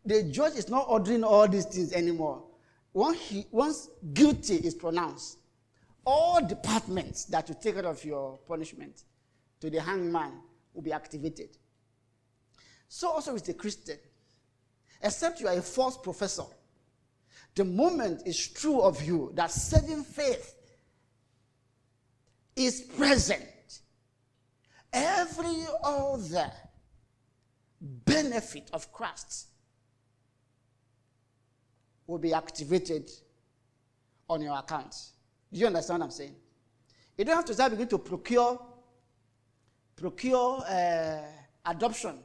[0.04, 2.44] The judge is not ordering all these things anymore.
[2.94, 5.38] Once, he, once guilty is pronounced,
[6.04, 9.04] all departments that will take care of your punishment
[9.60, 10.32] to the hangman
[10.74, 11.58] will be activated.
[12.88, 13.98] So also is the Christian.
[15.02, 16.44] Except you are a false professor.
[17.56, 20.56] The moment is true of you that saving faith
[22.56, 23.44] is present.
[24.92, 26.52] Every other
[27.82, 29.48] benefit of Christ
[32.08, 33.10] will be activated
[34.30, 34.96] on your account.
[35.52, 36.36] Do you understand what I'm saying?
[37.18, 38.60] You don't have to start beginning to procure
[39.96, 41.22] procure uh,
[41.66, 42.20] adoption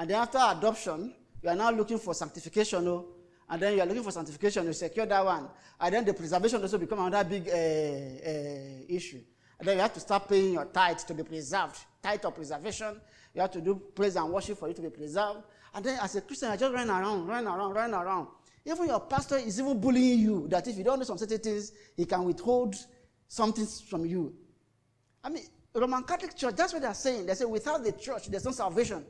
[0.00, 3.08] and then after adoption, you are now looking for sanctification, oh,
[3.50, 5.46] and then you are looking for sanctification, you secure that one.
[5.78, 9.20] And then the preservation also become another big uh, uh, issue.
[9.58, 11.78] And then you have to start paying your tithe to be preserved.
[12.02, 12.98] Tithe of preservation.
[13.34, 15.42] You have to do praise and worship for you to be preserved.
[15.74, 18.28] And then as a Christian, you're just running around, run around, run around.
[18.64, 21.72] Even your pastor is even bullying you that if you don't do some certain things,
[21.94, 22.74] he can withhold
[23.28, 24.34] something from you.
[25.22, 27.26] I mean, Roman Catholic Church, that's what they're saying.
[27.26, 29.04] They say without the church, there's no salvation.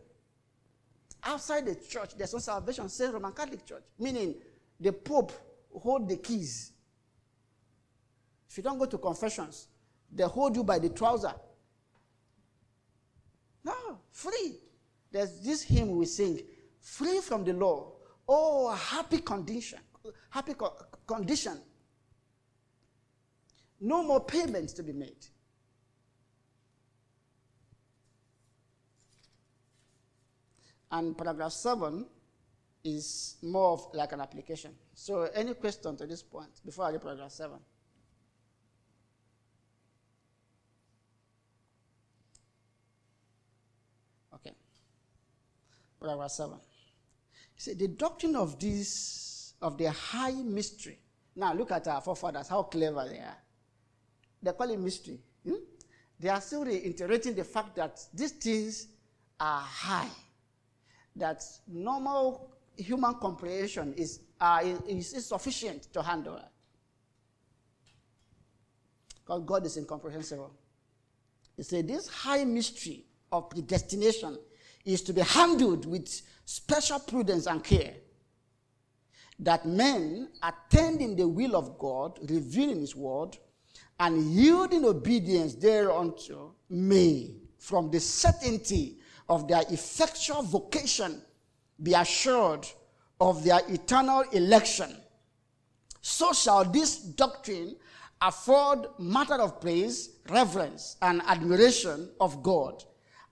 [1.23, 3.83] Outside the church, there's no salvation, says Roman Catholic Church.
[3.99, 4.35] Meaning,
[4.79, 5.33] the Pope
[5.73, 6.73] hold the keys.
[8.49, 9.69] If you don't go to confessions,
[10.13, 11.35] they hold you by the trouser.
[13.65, 14.59] No, free.
[15.13, 16.41] There's this hymn we sing,
[16.81, 17.93] free from the law.
[18.29, 19.81] Oh, happy condition.
[20.31, 21.61] Happy co- condition.
[23.81, 25.27] No more payments to be made.
[30.91, 32.05] And paragraph 7
[32.83, 34.73] is more of like an application.
[34.95, 37.57] So any question to this point before I read paragraph 7?
[44.35, 44.53] Okay.
[46.01, 46.57] Paragraph 7.
[47.55, 50.99] He said, the doctrine of this, of the high mystery.
[51.37, 53.37] Now look at our forefathers, how clever they are.
[54.43, 55.21] They call it mystery.
[55.47, 55.55] Hmm?
[56.19, 58.89] They are still reiterating the fact that these things
[59.39, 60.09] are high
[61.17, 66.37] that normal human comprehension is, uh, is, is sufficient to handle.
[66.37, 66.45] It.
[69.17, 70.53] Because God is incomprehensible.
[71.57, 74.39] He said, This high mystery of predestination
[74.85, 77.95] is to be handled with special prudence and care.
[79.39, 83.37] That men, attending the will of God, revealing His word,
[83.99, 89.00] and yielding obedience thereunto, may, from the certainty
[89.31, 91.23] of their effectual vocation
[91.83, 92.67] be assured
[93.21, 94.95] of their eternal election,
[96.03, 97.77] so shall this doctrine
[98.21, 102.83] afford matter of praise, reverence, and admiration of God,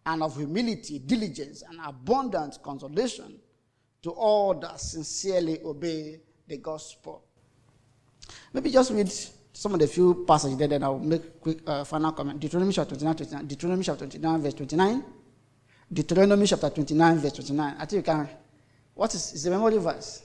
[0.07, 3.39] and of humility, diligence, and abundant consolation
[4.03, 7.25] to all that sincerely obey the gospel.
[8.53, 9.11] Maybe just read
[9.53, 12.39] some of the few passages there, then I'll make quick uh, final comment.
[12.39, 15.05] Deuteronomy chapter 29, 29, Deuteronomy chapter 29, verse 29.
[15.91, 17.75] Deuteronomy chapter 29, verse 29.
[17.79, 18.29] I think you can.
[18.95, 20.23] What is, is the memory verse?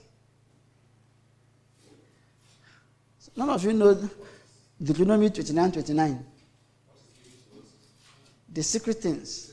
[3.36, 4.08] None of you know
[4.82, 6.26] Deuteronomy 29, 29.
[8.52, 9.52] The secret things.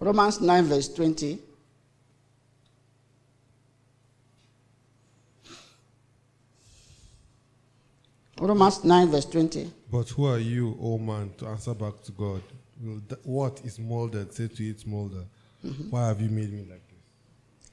[0.00, 1.38] Romans 9, verse 20.
[8.38, 9.72] Romans 9, verse 20.
[9.90, 12.42] But who are you, O man, to answer back to God?
[12.82, 15.24] Will th- What is molded say to its molder,
[15.90, 17.70] Why have you made me like this?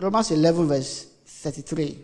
[0.00, 1.98] Romans 11, verse 33.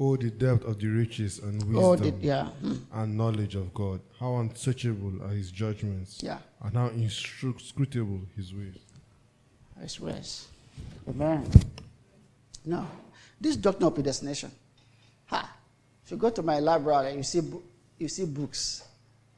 [0.00, 2.46] Oh, the depth of the riches and wisdom Oh, the, yeah.
[2.46, 4.00] hmm, and knowledge of God.
[4.18, 6.38] How unsearchable are his judgments, Yeah.
[6.62, 8.76] and how inscrutable his ways.
[9.80, 10.20] I swear.
[11.08, 11.48] Amen.
[12.64, 12.86] No.
[13.40, 14.50] This doctrine of predestination.
[16.04, 17.40] If you go to my library, you see,
[17.98, 18.86] you see books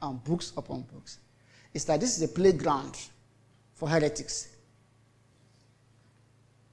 [0.01, 1.19] and books upon books.
[1.73, 2.97] It's that this is a playground
[3.73, 4.49] for heretics.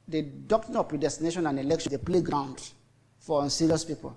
[0.08, 2.70] The doctrine of predestination and election is a playground
[3.18, 4.16] for unserious people.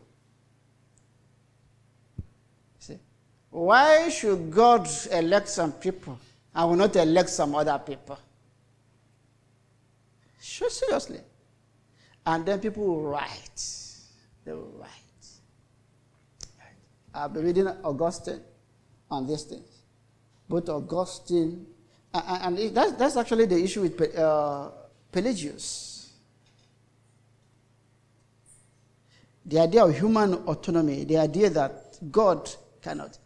[2.80, 2.98] See?
[3.52, 6.18] Why should God elect some people
[6.56, 8.18] and will not elect some other people?
[10.42, 11.20] Sure, seriously.
[12.26, 13.62] And then people will write.
[14.44, 15.07] They will write.
[17.18, 18.42] I've been reading Augustine
[19.10, 19.68] on these things.
[20.48, 21.66] Both Augustine,
[22.14, 24.70] and, and that's, that's actually the issue with uh,
[25.12, 26.12] Pelagius.
[29.46, 32.50] The idea of human autonomy, the idea that God
[32.82, 33.18] cannot.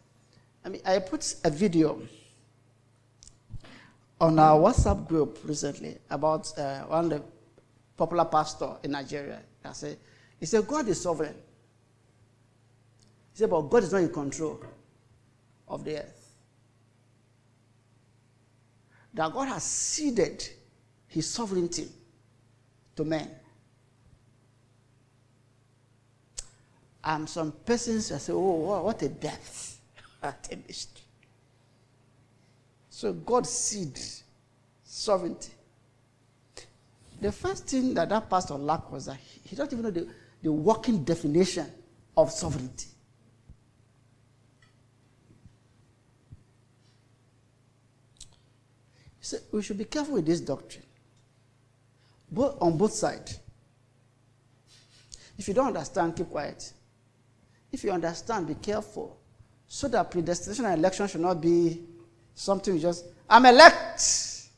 [0.64, 2.00] I mean, I put a video
[4.20, 7.22] on our WhatsApp group recently about uh, one of the
[7.96, 9.40] popular pastor in Nigeria.
[9.64, 9.98] I said,
[10.38, 11.34] he said, God is sovereign.
[13.32, 14.60] He said, but God is not in control
[15.68, 16.34] of the earth.
[19.14, 20.48] That God has ceded
[21.08, 21.88] his sovereignty
[22.96, 23.30] to men.
[27.04, 29.80] And some persons I say, oh, what a depth,
[30.20, 31.02] what a mystery.
[32.90, 34.22] So God cedes
[34.84, 35.52] sovereignty.
[37.20, 40.08] The first thing that that pastor lacked was that he he doesn't even know the,
[40.42, 41.66] the working definition
[42.16, 42.86] of sovereignty.
[49.22, 50.84] So we should be careful with this doctrine,
[52.30, 53.38] both on both sides.
[55.38, 56.72] If you don't understand, keep quiet.
[57.70, 59.16] If you understand, be careful,
[59.68, 61.82] so that predestination and election should not be
[62.34, 63.06] something you just.
[63.30, 64.48] I'm elect.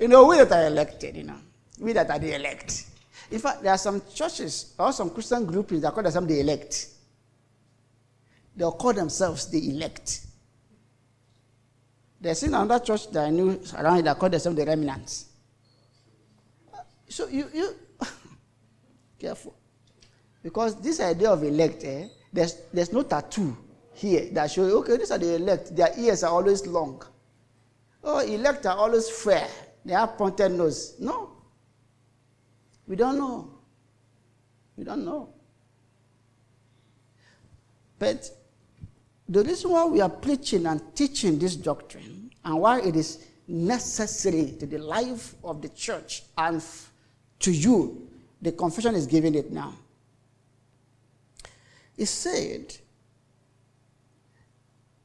[0.00, 1.16] You know, we that are elected.
[1.16, 1.38] You know,
[1.78, 2.86] we that are the elect.
[3.30, 6.88] In fact, there are some churches or some Christian groupings that call themselves the elect.
[8.56, 10.26] They'll call themselves the elect.
[12.24, 15.26] There's another church that I knew around here that called themselves the remnants.
[17.06, 17.74] So you, you
[19.18, 19.54] careful.
[20.42, 23.54] Because this idea of elect, eh, there's, there's no tattoo
[23.92, 25.76] here that shows, okay, these are the elect.
[25.76, 27.02] Their ears are always long.
[28.02, 29.46] Oh, elect are always fair.
[29.84, 30.94] They have pointed nose.
[30.98, 31.30] No.
[32.88, 33.50] We don't know.
[34.78, 35.28] We don't know.
[37.98, 38.30] But
[39.28, 44.54] the reason why we are preaching and teaching this doctrine and why it is necessary
[44.58, 46.92] to the life of the church and f-
[47.40, 48.08] to you,
[48.42, 49.74] the confession is giving it now.
[51.96, 52.74] It said,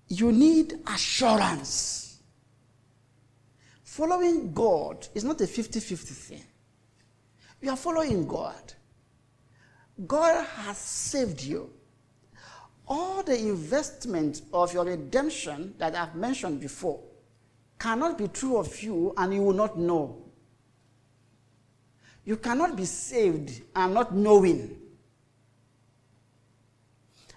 [0.10, 2.20] you need assurance.
[3.84, 6.44] Following God is not a 50 50 thing.
[7.62, 8.74] You are following God.
[10.08, 11.70] God has saved you.
[12.90, 17.00] All the investment of your redemption that I've mentioned before
[17.78, 20.24] cannot be true of you and you will not know.
[22.26, 24.76] You cannot be saved and not knowing.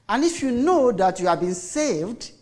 [0.09, 2.32] And if you know that you have been saved,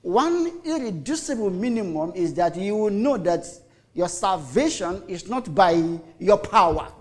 [0.00, 3.46] one irreducible minimum is that you will know that
[3.94, 5.82] your salvation is not by
[6.18, 6.92] your power.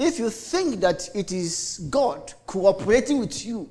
[0.00, 3.68] If you think that it is God cooperating with you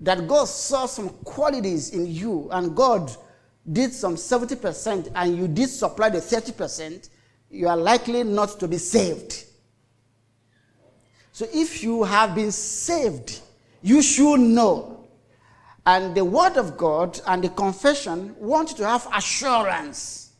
[0.00, 3.16] that God saw some qualities in you and God
[3.72, 7.10] did some 70% and you did supply the 30%,
[7.48, 9.44] you are likely not to be saved.
[11.30, 13.38] So if you have been saved,
[13.82, 15.06] you should know.
[15.86, 20.32] And the Word of God and the confession want you to have assurance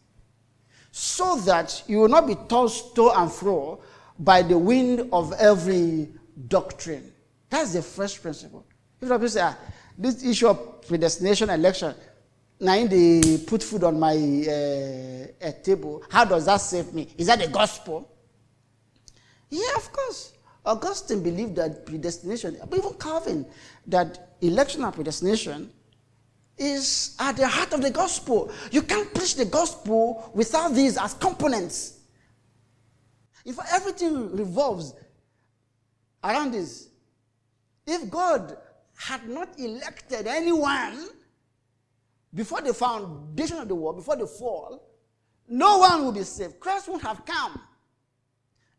[0.91, 3.81] so that you will not be tossed to and fro
[4.19, 6.09] by the wind of every
[6.49, 7.12] doctrine.
[7.51, 8.67] That's the first principle.
[9.01, 9.57] If people say, ah,
[9.97, 11.95] this issue of predestination election,
[12.61, 17.09] now they put food on my uh, table, how does that save me?
[17.19, 18.11] Is that the gospel?
[19.51, 20.33] Yeah, of course.
[20.65, 23.45] Augustine believed that predestination, even Calvin,
[23.87, 25.71] that election and predestination
[26.57, 28.51] is at the heart of the gospel.
[28.71, 31.93] You can't preach the gospel without these as components.
[33.45, 34.95] If everything revolves
[36.22, 36.88] around this,
[37.86, 38.57] if God
[38.97, 41.07] had not elected anyone
[42.32, 44.82] before the foundation of the world, before the fall,
[45.49, 46.59] no one would be saved.
[46.59, 47.61] Christ would have come.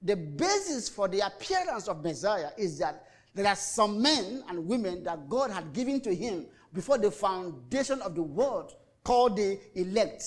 [0.01, 5.03] The basis for the appearance of Messiah is that there are some men and women
[5.03, 10.23] that God had given to him before the foundation of the world, called the elect.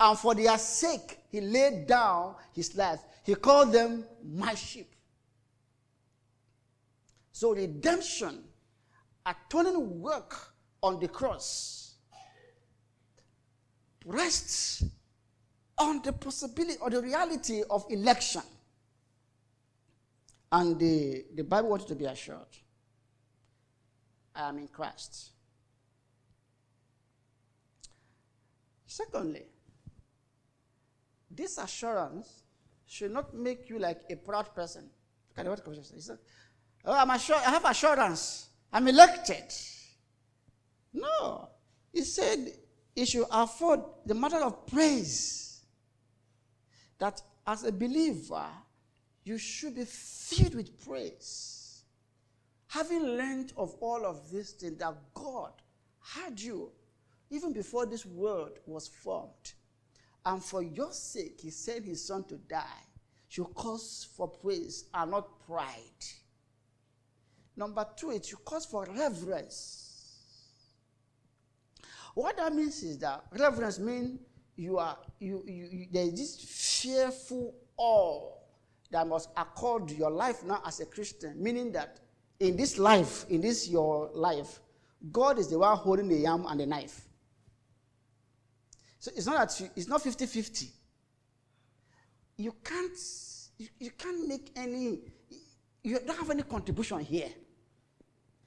[0.00, 3.00] And for their sake, he laid down his life.
[3.24, 4.94] He called them my sheep.
[7.32, 8.42] So redemption,
[9.24, 10.34] atoning work
[10.82, 11.94] on the cross,
[14.04, 14.84] rests
[15.76, 18.42] on the possibility or the reality of election.
[20.50, 22.46] And the, the Bible wants to be assured
[24.34, 25.30] I am in Christ.
[28.86, 29.44] Secondly,
[31.38, 32.42] this assurance
[32.84, 34.90] should not make you like a proud person.
[35.36, 36.18] Look at what said,
[36.84, 38.48] Oh, I'm assured, I have assurance.
[38.72, 39.44] I'm elected.
[40.92, 41.48] No.
[41.92, 42.52] He said
[42.94, 45.62] he should afford the matter of praise.
[46.98, 48.46] That as a believer,
[49.22, 51.84] you should be filled with praise.
[52.66, 55.52] Having learned of all of these things, that God
[56.00, 56.72] had you
[57.30, 59.52] even before this world was formed.
[60.28, 62.84] And for your sake, he sent his son to die.
[63.28, 66.04] Should cause for praise and not pride.
[67.56, 69.86] Number two, it should cause for reverence.
[72.12, 74.20] What that means is that reverence means
[74.54, 78.34] you are you, you, you there is this fearful awe
[78.90, 82.00] that must accord your life now as a Christian, meaning that
[82.38, 84.60] in this life, in this your life,
[85.10, 87.07] God is the one holding the yam and the knife.
[89.08, 90.68] So it's not that you, it's not 50-50.
[92.36, 92.98] You can't
[93.56, 95.00] you, you can't make any
[95.82, 97.30] you don't have any contribution here.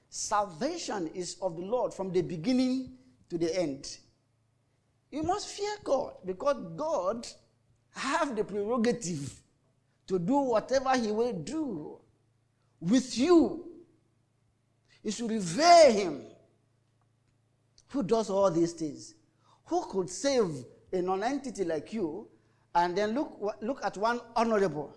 [0.08, 2.92] Salvation is of the Lord from the beginning
[3.28, 3.98] to the end.
[5.10, 7.26] You must fear God because God
[7.96, 9.34] have the prerogative
[10.06, 11.98] to do whatever he will do
[12.80, 13.68] with you.
[15.02, 16.22] You should revere him.
[17.88, 19.14] Who does all these things?
[19.66, 22.28] Who could save a non-entity like you
[22.74, 24.96] and then look, look at one honorable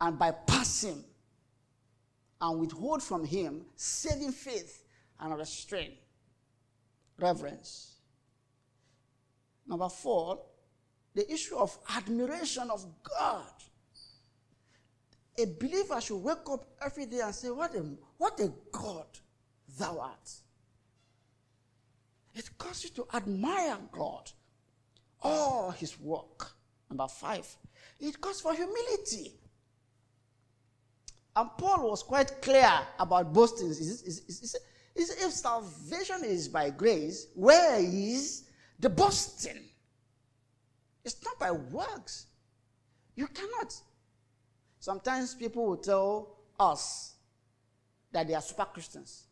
[0.00, 1.04] and bypass him
[2.40, 4.84] and withhold from him saving faith
[5.20, 5.94] and restraint,
[7.18, 7.96] reverence.
[9.66, 10.40] Number four,
[11.14, 13.50] the issue of admiration of God.
[15.38, 17.84] A believer should wake up every day and say, What a,
[18.16, 19.06] what a God
[19.78, 20.30] thou art.
[22.36, 24.30] It causes you to admire God,
[25.22, 26.52] all his work.
[26.90, 27.46] Number five,
[27.98, 29.32] it calls for humility.
[31.34, 33.74] And Paul was quite clear about boasting.
[34.94, 38.44] If salvation is by grace, where is
[38.78, 39.62] the boasting?
[41.04, 42.26] It's not by works.
[43.14, 43.74] You cannot.
[44.78, 47.14] Sometimes people will tell us
[48.12, 49.25] that they are super Christians.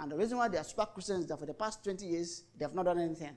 [0.00, 2.44] And the reason why they are super Christians is that for the past 20 years,
[2.56, 3.36] they have not done anything.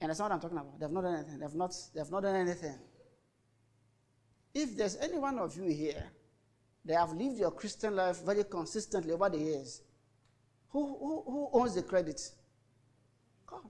[0.00, 0.78] And that's what I'm talking about.
[0.78, 1.38] They have not done anything.
[1.38, 2.78] They have not, they have not done anything.
[4.54, 6.04] If there's any one of you here
[6.84, 9.82] that have lived your Christian life very consistently over the years,
[10.70, 12.20] who, who, who owns the credit?
[13.46, 13.62] God.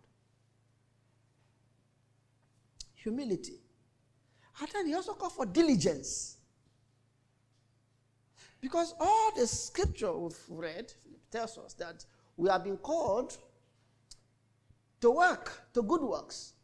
[2.96, 3.62] Humility.
[4.60, 6.37] And then he also called for diligence.
[8.60, 10.92] Because all the scripture we've read
[11.30, 12.04] tells us that
[12.36, 13.36] we have been called
[15.00, 16.54] to work, to good works.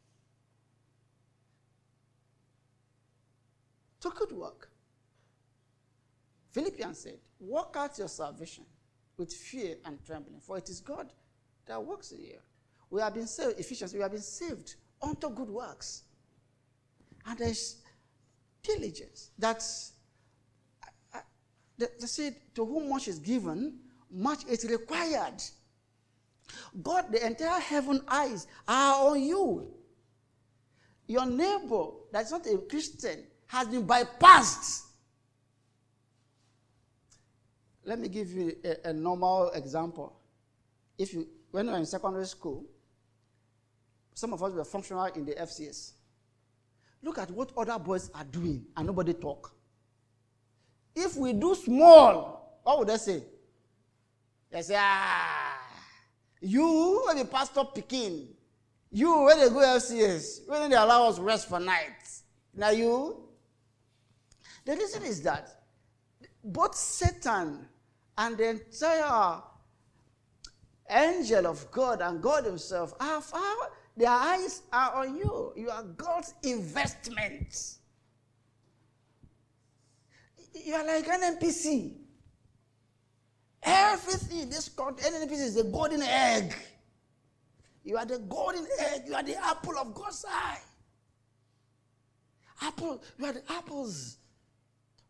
[4.01, 4.71] To good work.
[6.51, 8.65] Philippians said, Work out your salvation
[9.17, 11.13] with fear and trembling, for it is God
[11.67, 12.39] that works in you.
[12.91, 16.05] We have been saved, Ephesians, we have been saved unto good works.
[17.27, 17.83] And there's
[18.63, 19.31] diligence.
[19.39, 19.94] That's,
[21.79, 23.79] they, said, to whom much is given,
[24.11, 25.43] much is required.
[26.83, 29.75] God, the entire heaven eyes are on you.
[31.07, 34.83] Your neighbor that's not a Christian has been bypassed.
[37.85, 40.17] Let me give you a, a normal example.
[40.97, 42.65] If you, when you were in secondary school,
[44.15, 45.93] some of us were functional in the FCS.
[47.03, 49.54] Look at what other boys are doing and nobody talk.
[50.95, 53.23] If we do small, what would they say?
[54.51, 55.59] They say, ah,
[56.41, 58.29] you when the pastor picking,
[58.93, 61.91] you when they go FCS, when they allow us rest for night.
[62.55, 63.25] Now you.
[64.65, 65.49] The reason is that
[66.45, 67.67] both Satan
[68.17, 69.43] and the entire
[70.89, 75.53] angel of God and God Himself have, are their eyes are on you.
[75.57, 77.79] You are God's investment.
[80.55, 81.95] You are like an NNPC.
[83.63, 86.55] Everything in this country, NNPC is a golden egg.
[87.83, 89.03] You are the golden egg.
[89.07, 90.59] You are the apple of God's eye.
[92.63, 94.19] Apple, you are the apples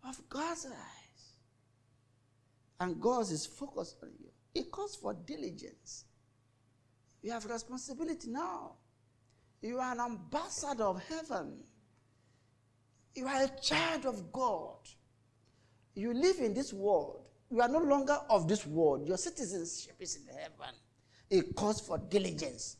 [0.08, 1.32] of God's eyes.
[2.80, 4.28] And God is focused on you.
[4.54, 6.04] It calls for diligence.
[7.22, 8.72] You have responsibility now.
[9.62, 11.58] You are an ambassador of heaven.
[13.14, 14.78] You are a child of God.
[15.94, 17.20] You live in this world.
[17.50, 19.06] You are no longer of this world.
[19.06, 20.74] Your citizenship is in heaven.
[21.30, 22.76] It calls for diligence.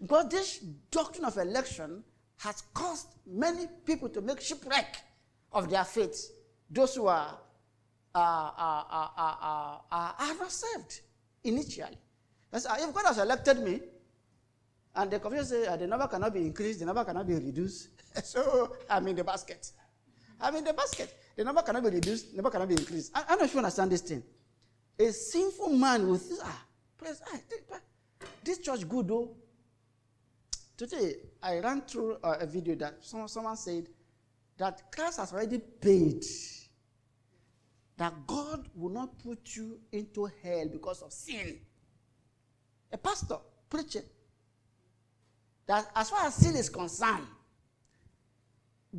[0.00, 0.58] But this
[0.90, 2.02] doctrine of election
[2.38, 4.96] has caused many people to make shipwreck
[5.52, 6.32] of their faith.
[6.70, 7.38] Those who are,
[8.14, 11.00] are, are, are, are, are, not saved
[11.44, 11.98] initially.
[12.50, 13.80] That's, if God has elected me,
[14.94, 17.88] and the confusion says uh, the number cannot be increased, the number cannot be reduced,
[18.24, 19.70] so I'm in the basket.
[20.40, 21.14] I'm in the basket.
[21.36, 23.12] The number cannot be reduced, the number cannot be increased.
[23.14, 24.22] I, don't know if you understand this thing.
[24.98, 26.64] A sinful man will think, ah,
[26.98, 27.78] praise, ah,
[28.44, 29.36] this church good though.
[30.76, 33.86] Today, I ran through uh, a video that someone, someone said
[34.56, 36.24] that Christ has already paid.
[37.98, 41.58] That God will not put you into hell because of sin.
[42.92, 43.36] A pastor
[43.68, 44.02] preaching
[45.66, 47.26] that as far as sin is concerned,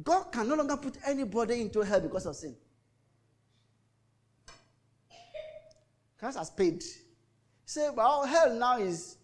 [0.04, 2.56] God can no longer put anybody into hell because of sin.
[6.18, 6.84] Christ has paid.
[7.66, 9.18] Say, well, hell now is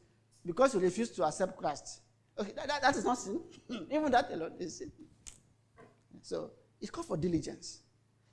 [0.46, 2.02] because you refuse to accept Christ.
[2.40, 3.40] Okay, that, that, that is not sin.
[3.92, 4.92] Even that alone is sin.
[6.22, 6.52] So
[6.82, 7.82] it's called for diligence.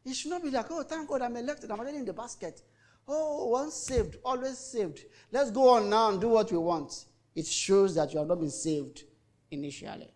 [0.05, 2.63] It should not be like, oh, thank God I'm elected, I'm already in the basket.
[3.07, 5.01] Oh, once saved, always saved.
[5.31, 7.05] Let's go on now and do what we want.
[7.35, 9.03] It shows that you have not been saved
[9.51, 10.11] initially.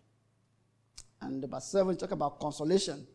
[1.21, 3.05] And verse 7 talks about consolation.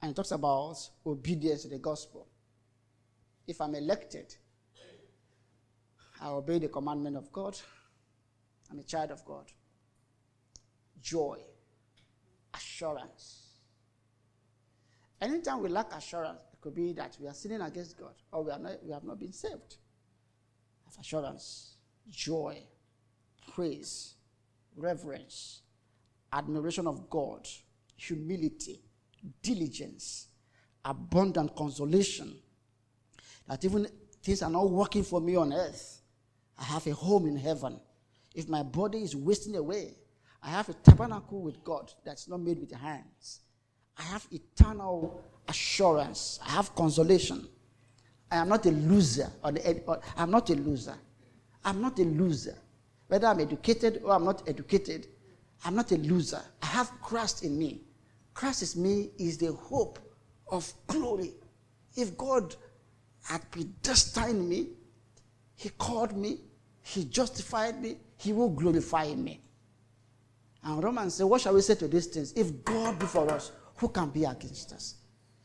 [0.00, 0.76] And it talks about
[1.06, 2.26] obedience to the gospel.
[3.46, 4.34] If I'm elected,
[6.20, 7.58] I obey the commandment of God.
[8.70, 9.50] I'm a child of God.
[11.00, 11.38] Joy,
[12.54, 13.42] assurance.
[15.20, 18.50] Anytime we lack assurance, it could be that we are sinning against God or we,
[18.50, 19.76] are not, we have not been saved.
[20.84, 21.76] Have assurance,
[22.08, 22.58] joy,
[23.54, 24.14] praise,
[24.76, 25.62] reverence,
[26.32, 27.46] admiration of God,
[27.96, 28.80] humility,
[29.42, 30.28] diligence,
[30.84, 32.34] abundant consolation.
[33.48, 33.86] That even
[34.22, 36.00] things are not working for me on earth,
[36.58, 37.80] I have a home in heaven.
[38.34, 39.94] If my body is wasting away,
[40.42, 43.40] I have a tabernacle with God that's not made with hands.
[43.98, 46.40] I have eternal assurance.
[46.44, 47.46] I have consolation.
[48.30, 49.30] I am not a loser.
[49.44, 50.94] Or the, or I'm not a loser.
[51.64, 52.56] I'm not a loser.
[53.08, 55.06] Whether I'm educated or I'm not educated,
[55.64, 56.42] I'm not a loser.
[56.62, 57.82] I have Christ in me.
[58.34, 59.98] Christ is me is the hope
[60.48, 61.32] of glory.
[61.96, 62.54] If God
[63.24, 64.68] had predestined me,
[65.54, 66.40] He called me,
[66.82, 69.40] He justified me, He will glorify me.
[70.64, 72.32] And Romans say, What shall we say to these things?
[72.32, 74.96] If God be for us, who can be against us?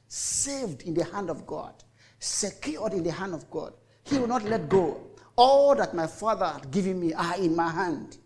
[0.08, 1.74] Saved in the hand of God,
[2.20, 3.74] secured in the hand of God.
[4.04, 5.02] He will not let go.
[5.36, 8.18] All that my Father had given me are in my hand.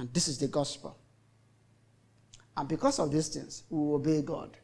[0.00, 0.96] And this is the gospel.
[2.56, 4.56] And because of these things, we will obey God.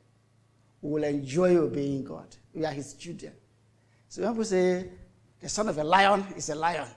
[0.81, 2.35] We will enjoy obeying God.
[2.55, 3.35] We are His children.
[4.09, 4.89] So when people say,
[5.39, 6.89] the son of a lion is a lion,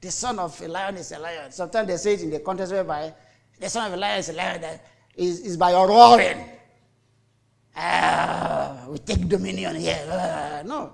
[0.00, 1.50] the son of a lion is a lion.
[1.50, 3.12] Sometimes they say it in the context whereby
[3.58, 4.86] the son of a lion is a lion that
[5.16, 6.44] is, is by your roaring.
[7.76, 10.06] ah, we take dominion here.
[10.08, 10.92] Ah, no,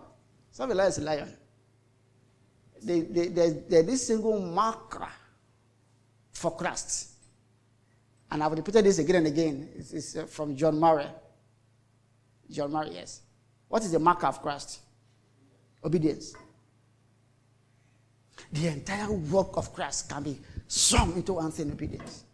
[0.50, 1.36] son of a lion, is a lion.
[2.82, 5.06] This single marker
[6.36, 7.10] for Christ.
[8.30, 9.68] And I've repeated this again and again.
[9.74, 11.06] It's, it's uh, from John Murray.
[12.50, 13.22] John Murray, yes.
[13.68, 14.80] What is the marker of Christ?
[15.82, 16.34] Obedience.
[18.52, 22.24] The entire work of Christ can be summed into one thing obedience.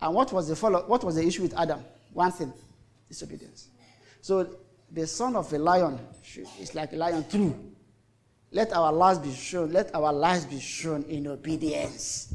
[0.00, 1.82] And what was the follow, what was the issue with Adam?
[2.12, 2.52] One thing,
[3.08, 3.68] disobedience.
[4.20, 4.56] So
[4.90, 5.98] the son of a lion
[6.60, 7.54] is like a lion true.
[8.50, 12.34] Let our lives be shown, let our lives be shown in obedience.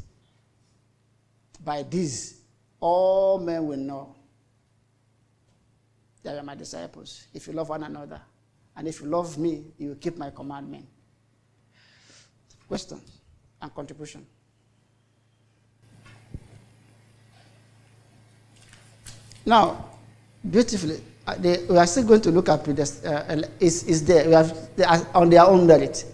[1.62, 2.40] By this,
[2.80, 4.14] all men will know
[6.22, 7.26] that you are my disciples.
[7.34, 8.20] If you love one another,
[8.76, 10.86] and if you love me, you will keep my commandment.
[12.66, 13.20] Questions
[13.60, 14.26] and contribution.
[19.44, 19.86] Now,
[20.48, 24.32] beautifully, uh, they, we are still going to look at uh, is, is there, we
[24.32, 26.04] have, they are on their own merit.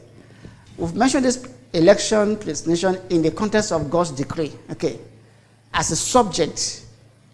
[0.77, 4.53] We've mentioned this election, predestination in the context of God's decree.
[4.71, 4.99] Okay.
[5.77, 6.87] As a subject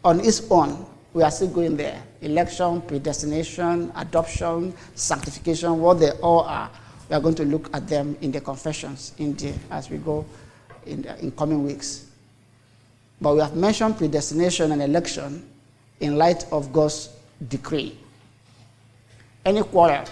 [0.05, 0.85] on its own,
[1.15, 2.03] we are still going there.
[2.23, 6.69] Election, predestination, adoption, sanctification, what they all are.
[7.09, 10.27] We are going to look at them in the confessions in the, as we go
[10.87, 12.07] in, the, in coming weeks.
[13.21, 15.49] But we have mentioned predestination and election
[16.01, 17.11] in light of God's
[17.49, 17.97] decree.
[19.45, 20.05] Any quarrel,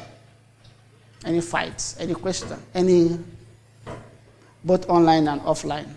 [1.24, 3.18] any fights, any question, any
[4.62, 5.88] both online and offline.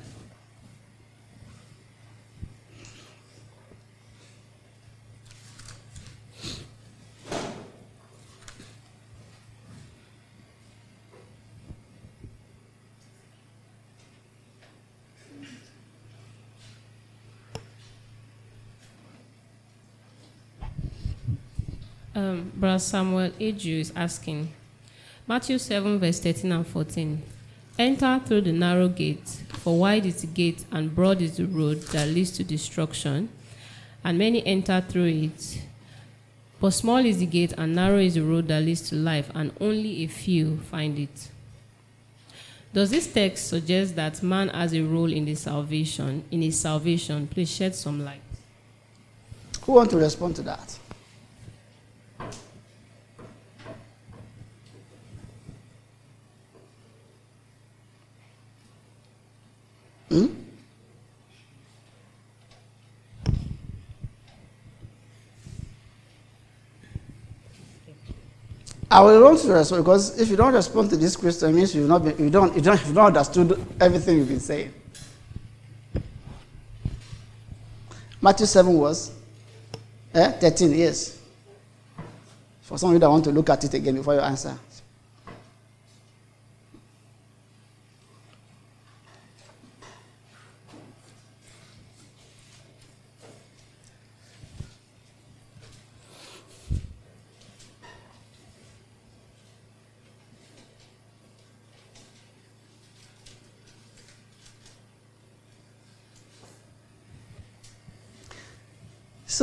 [22.16, 24.52] Um, Brother Samuel Eju is asking
[25.26, 27.24] Matthew 7, verse 13 and 14.
[27.80, 31.82] Enter through the narrow gate, for wide is the gate and broad is the road
[31.88, 33.30] that leads to destruction,
[34.04, 35.62] and many enter through it.
[36.62, 39.52] But small is the gate and narrow is the road that leads to life, and
[39.60, 41.30] only a few find it.
[42.74, 47.28] Does this text suggest that man has a role in the salvation, in his salvation?
[47.28, 48.22] Please shed some light.
[49.64, 50.78] Who want to respond to that?
[68.94, 71.90] I will to respond because if you don't respond to this question, it means you've
[71.90, 74.72] not been, you don't, you don't, you've not understood everything you've been saying.
[78.22, 79.12] Matthew 7 was
[80.14, 81.20] eh, 13 years.
[82.62, 84.56] For some of you that want to look at it again before you answer.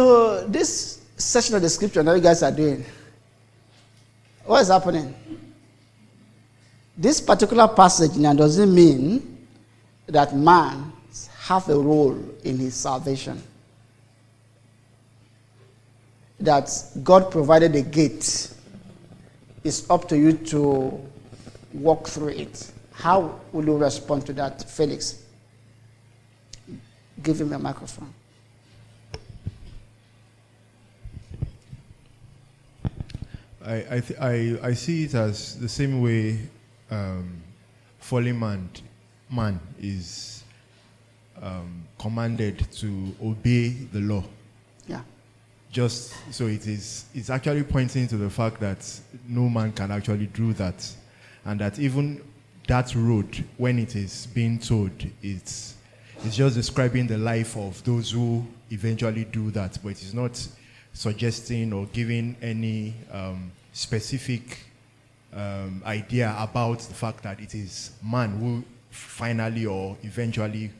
[0.00, 2.86] So this section of the scripture that you guys are doing,
[4.46, 5.14] what is happening?
[6.96, 9.46] This particular passage now doesn't mean
[10.06, 10.90] that man
[11.40, 13.42] have a role in his salvation.
[16.38, 16.70] That
[17.02, 18.54] God provided a gate.
[19.64, 20.98] It's up to you to
[21.74, 22.72] walk through it.
[22.92, 25.22] How will you respond to that, Felix?
[27.22, 28.14] Give him a microphone.
[33.70, 36.40] I, I, th- I, I see it as the same way
[36.90, 37.40] um,
[38.00, 38.68] fallen man,
[39.30, 40.42] man is
[41.40, 44.24] um, commanded to obey the law.
[44.88, 45.02] Yeah.
[45.70, 48.84] Just so it is, it's actually pointing to the fact that
[49.28, 50.92] no man can actually do that,
[51.44, 52.20] and that even
[52.66, 54.90] that road, when it is being told,
[55.22, 55.76] it's
[56.24, 60.44] it's just describing the life of those who eventually do that, but it's not
[60.92, 64.58] suggesting or giving any um, specific
[65.32, 70.70] um, idea about the fact that it is man who finally or eventually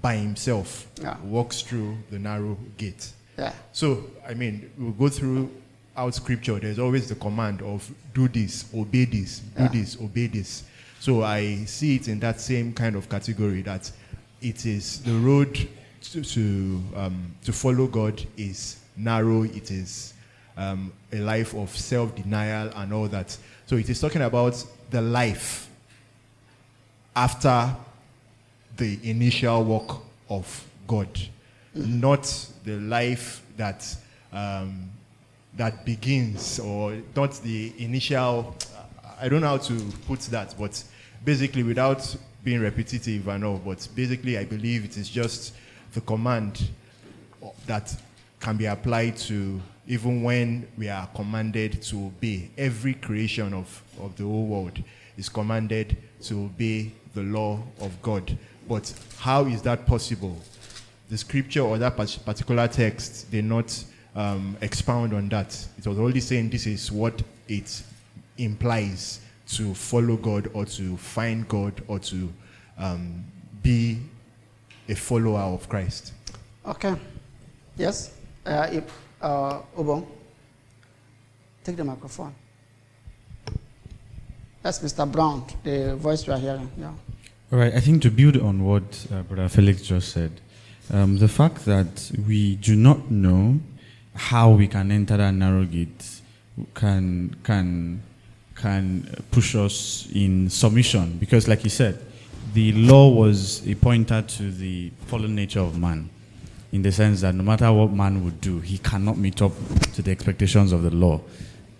[0.00, 1.18] by himself Yeah.
[1.20, 3.12] walks through the narrow gate.
[3.38, 3.52] Yeah.
[3.72, 5.50] So, I mean, we'll go through
[5.96, 6.58] out scripture.
[6.58, 9.68] There's always the command of do this, obey this, do Yeah.
[9.68, 10.64] this, obey this.
[11.00, 13.90] So I see it in that same kind of category that
[14.40, 15.68] it is the road
[16.12, 19.42] to to, um, to follow God is narrow.
[19.42, 20.13] It is
[20.56, 23.36] um, a life of self denial and all that.
[23.66, 25.68] So it is talking about the life
[27.16, 27.74] after
[28.76, 29.98] the initial work
[30.28, 31.08] of God,
[31.74, 33.96] not the life that
[34.32, 34.90] um,
[35.56, 38.56] that begins or not the initial.
[39.20, 40.82] I don't know how to put that, but
[41.24, 45.54] basically, without being repetitive and all, but basically, I believe it is just
[45.92, 46.68] the command
[47.66, 47.96] that
[48.40, 52.50] can be applied to even when we are commanded to obey.
[52.56, 54.82] Every creation of, of the whole world
[55.16, 58.36] is commanded to obey the law of God.
[58.68, 60.36] But how is that possible?
[61.10, 65.54] The scripture or that particular text did not um, expound on that.
[65.78, 67.82] It was only saying this is what it
[68.38, 72.32] implies to follow God or to find God or to
[72.78, 73.24] um,
[73.62, 74.00] be
[74.88, 76.12] a follower of Christ.
[76.66, 76.94] Okay.
[77.76, 78.14] Yes?
[78.46, 78.84] Uh, if,
[79.24, 80.06] uh, Obong,
[81.64, 82.34] take the microphone.
[84.62, 85.10] That's Mr.
[85.10, 86.70] Brown, the voice we are hearing.
[86.78, 86.92] Yeah.
[87.52, 90.40] All right, I think to build on what uh, Brother Felix just said,
[90.92, 93.60] um, the fact that we do not know
[94.14, 96.20] how we can enter that narrow gate
[96.74, 98.00] can can
[98.54, 101.98] can push us in submission because, like you said,
[102.52, 106.08] the law was a pointer to the fallen nature of man,
[106.74, 109.52] in the sense that no matter what man would do, he cannot meet up
[109.92, 111.20] to the expectations of the law.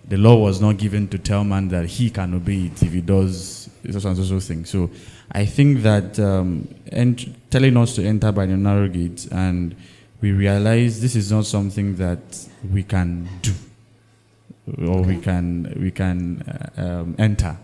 [0.07, 3.01] The law was not given to tell man that he can obey it if he
[3.01, 4.63] does such and such thing.
[4.63, 4.89] So
[5.29, 9.75] I think that um, ent- telling us to enter by the narrow gate and
[10.21, 13.51] we realize this is not something that we can do
[14.87, 16.41] or we can we can
[16.77, 17.57] uh, um, enter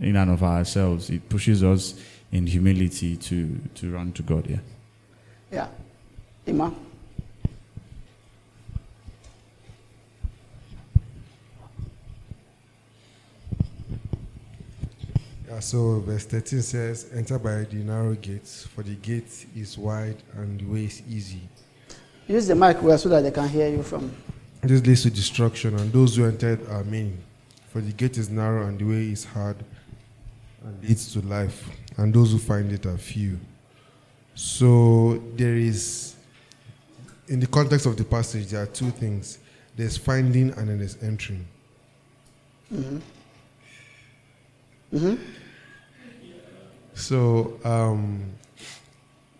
[0.00, 1.10] in and of ourselves.
[1.10, 1.94] It pushes us
[2.32, 4.50] in humility to to run to God.
[4.50, 4.58] Yeah.
[5.52, 5.68] Yeah.
[15.48, 20.16] Yeah, so verse 13 says, Enter by the narrow gate, for the gate is wide
[20.34, 21.40] and the way is easy.
[22.26, 24.12] Use the mic well so that they can hear you from.
[24.62, 27.12] This leads to destruction, and those who entered are many.
[27.70, 29.56] For the gate is narrow and the way is hard
[30.64, 33.38] and leads to life, and those who find it are few.
[34.34, 36.15] So there is,
[37.28, 39.38] in the context of the passage, there are two things
[39.76, 41.46] there's finding and then there's entering.
[46.94, 48.24] So, um,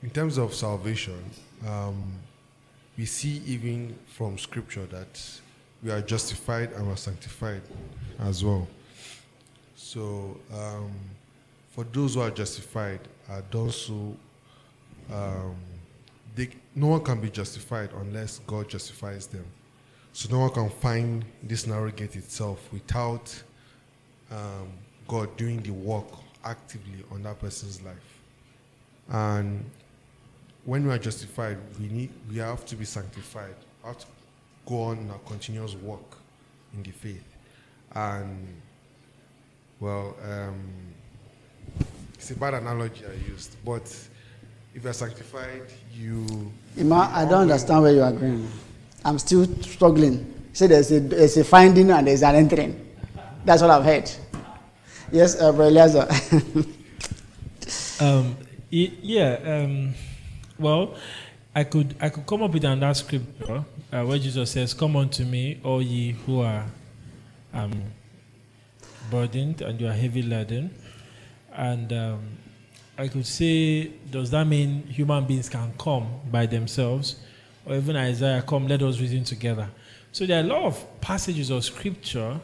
[0.02, 1.18] in terms of salvation,
[1.66, 2.02] um,
[2.98, 5.40] we see even from scripture that
[5.82, 7.62] we are justified and we're sanctified
[8.20, 8.68] as well.
[9.74, 10.90] So, um,
[11.70, 14.16] for those who are justified, are those who
[15.12, 15.54] um,
[16.36, 19.44] they, no one can be justified unless God justifies them.
[20.12, 23.34] So no one can find this narrow gate itself without
[24.30, 24.68] um,
[25.08, 26.06] God doing the work
[26.44, 28.20] actively on that person's life.
[29.08, 29.64] And
[30.64, 33.54] when we are justified, we need we have to be sanctified.
[33.82, 34.06] We have to
[34.66, 36.18] go on our continuous walk
[36.74, 37.24] in the faith.
[37.94, 38.46] And
[39.80, 40.70] well, um,
[42.14, 44.08] it's a bad analogy I used, but
[44.76, 45.62] if you are sanctified,
[45.94, 48.46] you Ima, I don't understand where you are going.
[49.02, 50.34] I'm still struggling.
[50.52, 52.86] Say there's a, there's a finding and there's an entering.
[53.42, 54.10] That's what I've heard.
[55.10, 56.08] Yes, uh, Brother Eliezer.
[57.98, 58.36] Um,
[58.70, 59.38] y- yeah.
[59.42, 59.94] Um,
[60.58, 60.94] well,
[61.54, 65.24] I could I could come up with another scripture uh, where Jesus says, "Come unto
[65.24, 66.66] me, all ye who are
[67.54, 67.72] um,
[69.10, 70.74] burdened and you are heavy laden,"
[71.54, 72.20] and um,
[72.98, 77.16] I could say, does that mean human beings can come by themselves,
[77.66, 79.68] or even Isaiah, "Come, let us reason together"?
[80.12, 82.40] So there are a lot of passages of scripture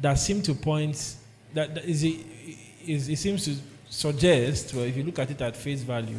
[0.00, 1.16] that seem to point
[1.52, 3.56] that, that is, it seems to
[3.90, 6.18] suggest, well, if you look at it at face value,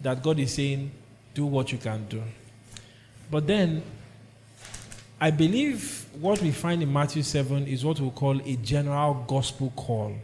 [0.00, 0.90] that God is saying,
[1.34, 2.22] do what you can do.
[3.30, 3.82] But then,
[5.20, 9.72] I believe what we find in Matthew 7 is what we call a general gospel
[9.74, 10.14] call.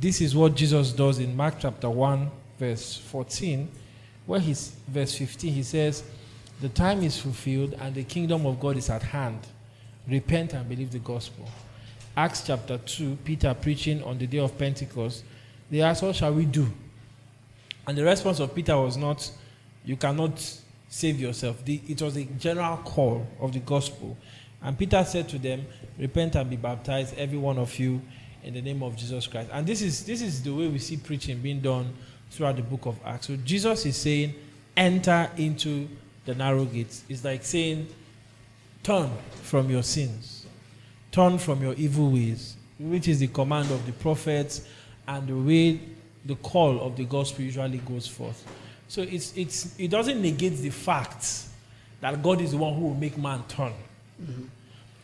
[0.00, 3.68] This is what Jesus does in Mark chapter 1, verse 14,
[4.26, 6.02] where he's, verse 15, he says,
[6.60, 9.40] The time is fulfilled and the kingdom of God is at hand.
[10.08, 11.48] Repent and believe the gospel.
[12.16, 15.24] Acts chapter 2, Peter preaching on the day of Pentecost,
[15.70, 16.66] they asked, What shall we do?
[17.86, 19.30] And the response of Peter was not,
[19.84, 20.38] You cannot
[20.88, 21.64] save yourself.
[21.64, 24.16] The, it was a general call of the gospel.
[24.62, 25.66] And Peter said to them,
[25.98, 28.00] Repent and be baptized, every one of you,
[28.44, 29.50] in the name of Jesus Christ.
[29.52, 31.92] And this is, this is the way we see preaching being done
[32.30, 33.26] throughout the book of Acts.
[33.26, 34.34] So Jesus is saying,
[34.76, 35.88] Enter into
[36.24, 37.04] the narrow gates.
[37.08, 37.86] It's like saying,
[38.82, 39.10] turn
[39.42, 40.46] from your sins,
[41.12, 44.66] turn from your evil ways, which is the command of the prophets
[45.06, 45.80] and the way
[46.24, 48.44] the call of the gospel usually goes forth.
[48.88, 51.44] So it's, it's, it doesn't negate the fact
[52.00, 53.72] that God is the one who will make man turn.
[54.20, 54.44] Mm-hmm.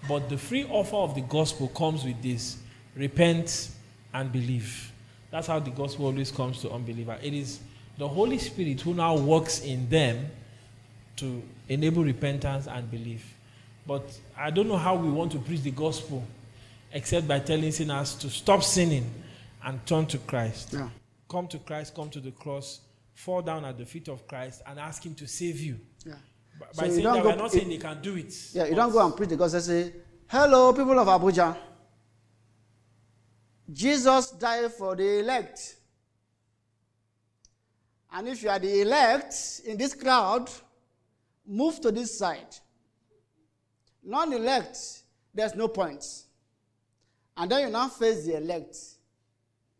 [0.09, 2.57] But the free offer of the gospel comes with this
[2.97, 3.70] repent
[4.14, 4.93] and believe.
[5.30, 7.16] That's how the gospel always comes to unbeliever.
[7.22, 7.61] It is
[7.99, 10.26] the Holy Spirit who now works in them
[11.16, 13.34] to enable repentance and belief.
[13.86, 16.24] But I don't know how we want to preach the gospel
[16.93, 19.09] except by telling sinners to stop sinning
[19.64, 20.70] and turn to Christ.
[20.72, 20.88] Yeah.
[21.28, 22.80] Come to Christ, come to the cross,
[23.14, 25.78] fall down at the feet of Christ and ask Him to save you.
[26.05, 26.14] Yeah.
[26.59, 28.34] By So by you don't that, go- we're not saying they can do it.
[28.53, 29.93] Yeah, you don't go and preach the gospel and say,
[30.26, 31.57] Hello, people of Abuja.
[33.73, 35.77] Jesus died for the elect.
[38.12, 40.51] And if you are the elect in this crowd,
[41.47, 42.57] move to this side.
[44.03, 44.77] Non elect,
[45.33, 46.05] there's no point.
[47.37, 48.77] And then you now face the elect.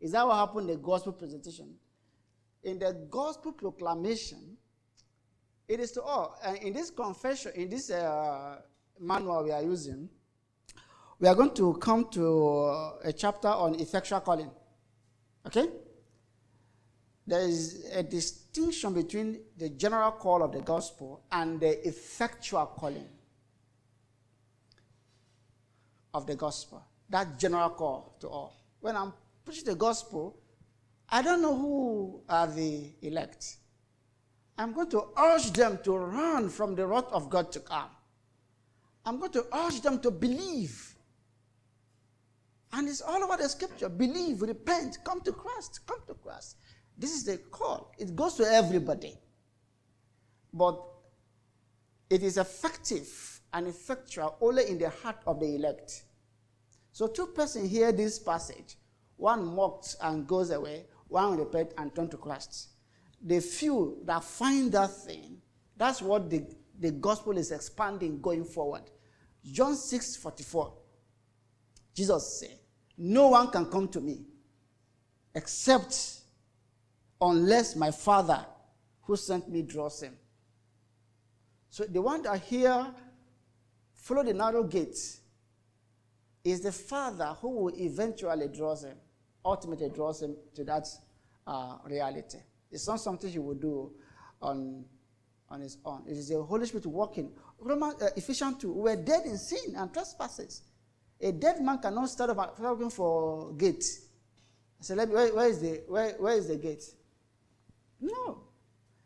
[0.01, 1.75] Is that what happened in the gospel presentation?
[2.63, 4.57] In the gospel proclamation,
[5.67, 6.39] it is to all.
[6.45, 8.61] And in this confession, in this uh,
[8.99, 10.09] manual we are using,
[11.21, 14.51] we are going to come to uh, a chapter on effectual calling.
[15.47, 15.69] Okay?
[17.27, 23.07] There is a distinction between the general call of the gospel and the effectual calling
[26.15, 26.83] of the gospel.
[27.11, 28.57] That general call to all.
[28.81, 29.13] When I'm
[29.45, 30.39] preaching the gospel,
[31.11, 33.57] I don't know who are the elect.
[34.57, 37.91] I'm going to urge them to run from the wrath of God to come.
[39.05, 40.90] I'm going to urge them to believe.
[42.73, 43.89] And it's all over the scripture.
[43.89, 46.57] Believe, repent, come to Christ, come to Christ.
[46.97, 47.93] This is the call.
[47.99, 49.17] It goes to everybody.
[50.53, 50.81] But
[52.09, 56.05] it is effective and effectual only in the heart of the elect.
[56.93, 58.77] So two persons hear this passage.
[59.17, 60.87] One mocks and goes away.
[61.09, 62.69] One repent and turn to Christ.
[63.23, 65.39] The few that find that thing,
[65.77, 66.45] that's what the,
[66.79, 68.83] the gospel is expanding going forward.
[69.45, 70.75] John 6 44.
[71.95, 72.60] Jesus said,
[73.03, 74.21] No one can come to me
[75.35, 76.21] except
[77.19, 78.45] unless my Father
[79.01, 80.13] who sent me draws him.
[81.71, 82.87] So the one that here
[83.95, 84.99] follow the narrow gate
[86.45, 88.99] is the Father who will eventually draws him,
[89.47, 90.87] ultimately draws him to that
[91.47, 92.39] uh, reality.
[92.71, 93.93] It's not something he will do
[94.43, 94.85] on,
[95.49, 96.03] on his own.
[96.07, 97.33] It is the Holy Spirit working.
[97.59, 100.65] Roman, uh, Ephesians 2, we were dead in sin and trespasses.
[101.21, 103.85] A dead man cannot start looking for gate.
[104.81, 106.85] I said, where, where, is the, where, where is the gate?
[108.01, 108.39] No.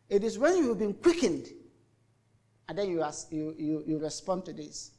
[0.09, 1.49] It is when you've been quickened
[2.69, 4.93] and then you, ask, you, you, you respond to this.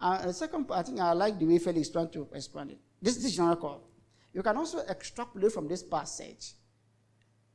[0.00, 2.78] Uh, the second part, I think I like the way Felix trying to explain it.
[3.02, 3.82] This, this is general call.
[4.32, 6.52] You can also extrapolate from this passage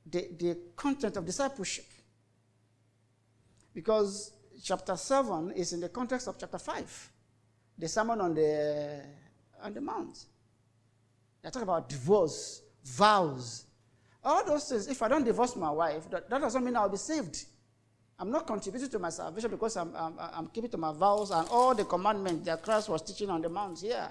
[0.06, 1.86] the, the content of discipleship.
[3.74, 4.34] Because
[4.64, 7.12] chapter 7 is in the context of chapter 5,
[7.78, 9.02] the sermon on the,
[9.62, 10.26] on the mount.
[11.42, 13.66] They talk about divorce, vows,
[14.24, 14.88] all those things.
[14.88, 17.46] If I don't divorce my wife, that, that doesn't mean I'll be saved.
[18.20, 21.48] I'm not contributing to my salvation because I'm, I'm, I'm keeping to my vows and
[21.50, 24.10] all the commandments that Christ was teaching on the mount here.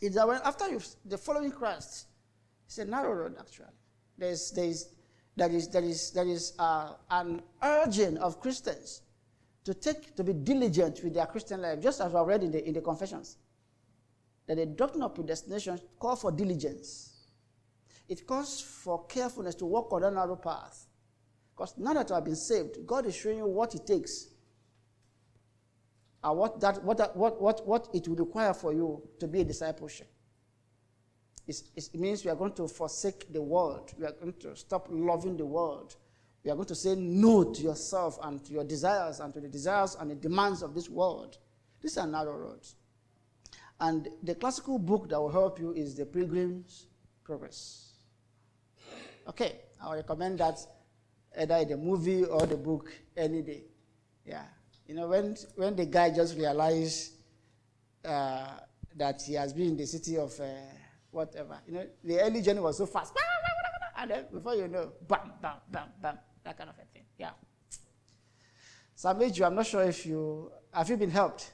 [0.00, 2.06] It's that when after you the following Christ,
[2.66, 3.66] it's a narrow road actually.
[4.16, 4.88] There's there's
[5.36, 9.02] there is there is there is uh, an urging of Christians
[9.64, 12.66] to take to be diligent with their Christian life, just as I read in the
[12.66, 13.36] in the confessions.
[14.46, 17.16] That the doctrine of predestination calls for diligence.
[18.08, 20.86] It calls for carefulness to walk on that narrow path.
[21.54, 24.28] Because now that you have been saved, God is showing you what it takes
[26.22, 29.44] and what, that, what, what, what, what it will require for you to be a
[29.44, 30.08] discipleship.
[31.46, 33.92] It's- it means we are going to forsake the world.
[33.98, 35.96] We are going to stop loving the world.
[36.44, 39.48] We are going to say no to yourself and to your desires and to the
[39.48, 41.38] desires and the demands of this world.
[41.80, 42.76] These are narrow roads.
[43.80, 46.86] And the classical book that will help you is The Pilgrim's
[47.22, 47.92] Progress.
[49.28, 50.58] Okay, I recommend that
[51.38, 53.64] either in the movie or the book any day.
[54.24, 54.44] Yeah.
[54.86, 57.12] You know, when, when the guy just realized
[58.04, 58.58] uh,
[58.96, 60.44] that he has been in the city of uh,
[61.10, 63.12] whatever, you know, the early journey was so fast.
[63.98, 67.02] And then before you know, bam, bam, bam, bam, that kind of a thing.
[67.18, 67.30] Yeah.
[68.96, 71.50] Sameju, I'm not sure if you, have you been helped?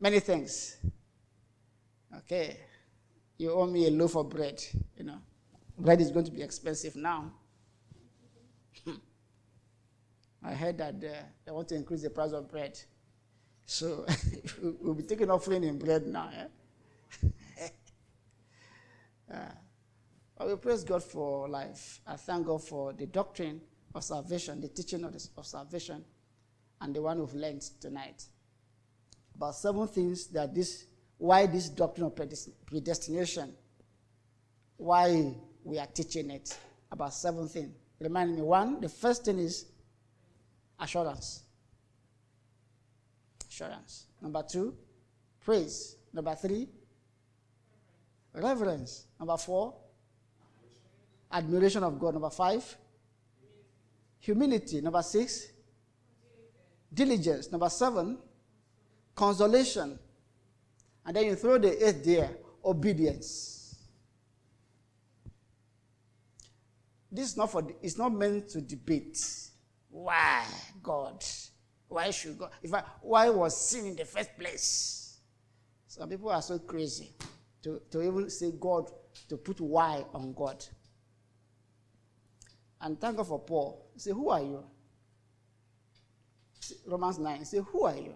[0.00, 0.76] Many things.
[2.18, 2.58] Okay.
[3.38, 4.60] You owe me a loaf of bread,
[4.98, 5.18] you know.
[5.78, 7.32] Bread is going to be expensive now.
[10.46, 12.78] I heard that uh, they want to increase the price of bread.
[13.64, 14.04] So
[14.80, 16.30] we'll be taking offering in bread now.
[17.22, 17.68] Eh?
[19.34, 19.38] uh,
[20.36, 22.00] but we praise God for life.
[22.06, 23.60] I thank God for the doctrine
[23.94, 26.04] of salvation, the teaching of, this, of salvation,
[26.80, 28.24] and the one we've learned tonight.
[29.36, 30.86] About seven things that this,
[31.18, 32.14] why this doctrine of
[32.66, 33.52] predestination,
[34.76, 36.56] why we are teaching it.
[36.90, 37.74] About seven things.
[38.00, 39.66] Remind me, one, the first thing is
[40.78, 41.44] assurance.
[43.48, 44.06] Assurance.
[44.20, 44.76] Number two,
[45.40, 45.96] praise.
[46.12, 46.68] Number three,
[48.34, 49.06] reverence.
[49.18, 49.74] Number four,
[51.34, 52.14] admiration of God.
[52.14, 52.76] Number five,
[54.20, 54.80] humility.
[54.80, 55.48] Number six,
[56.92, 57.50] diligence.
[57.50, 58.18] Number seven,
[59.14, 59.98] consolation.
[61.04, 62.30] And then you throw the eighth there,
[62.64, 63.76] obedience.
[67.12, 69.18] This is not for it's not meant to debate.
[69.90, 70.44] Why
[70.82, 71.22] God?
[71.86, 72.50] Why should God?
[72.62, 75.18] If I, why was sin in the first place?
[75.86, 77.12] Some people are so crazy
[77.62, 78.90] to, to even say God,
[79.28, 80.64] to put why on God.
[82.80, 83.90] And thank God for Paul.
[83.96, 84.64] Say, who are you?
[86.86, 87.44] Romans 9.
[87.44, 88.14] Say, who are you?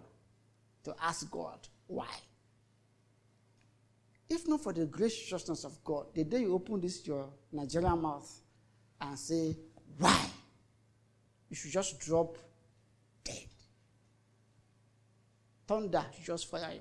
[0.84, 2.08] To ask God why.
[4.28, 8.30] If not for the graciousness of God, the day you open this your Nigerian mouth
[9.00, 9.56] and say,
[9.96, 10.26] why?
[11.48, 12.36] You should just drop
[13.24, 13.46] dead.
[15.66, 16.80] Thunder should just fire you.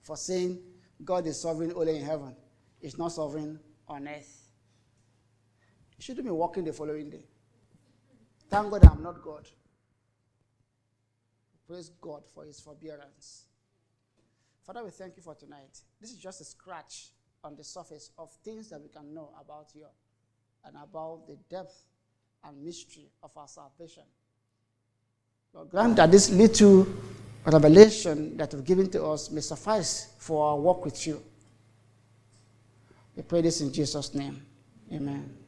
[0.00, 0.60] For saying
[1.04, 2.34] God is sovereign only in heaven,
[2.80, 4.45] it's not sovereign on earth.
[5.98, 7.24] You shouldn't be walking the following day.
[8.48, 9.48] Thank God I'm not God.
[11.66, 13.44] Praise God for his forbearance.
[14.64, 15.80] Father, we thank you for tonight.
[16.00, 17.08] This is just a scratch
[17.42, 19.86] on the surface of things that we can know about you
[20.64, 21.86] and about the depth
[22.44, 24.02] and mystery of our salvation.
[25.54, 26.86] Lord, grant that this little
[27.44, 31.22] revelation that you've given to us may suffice for our walk with you.
[33.14, 34.44] We pray this in Jesus' name.
[34.92, 35.45] Amen.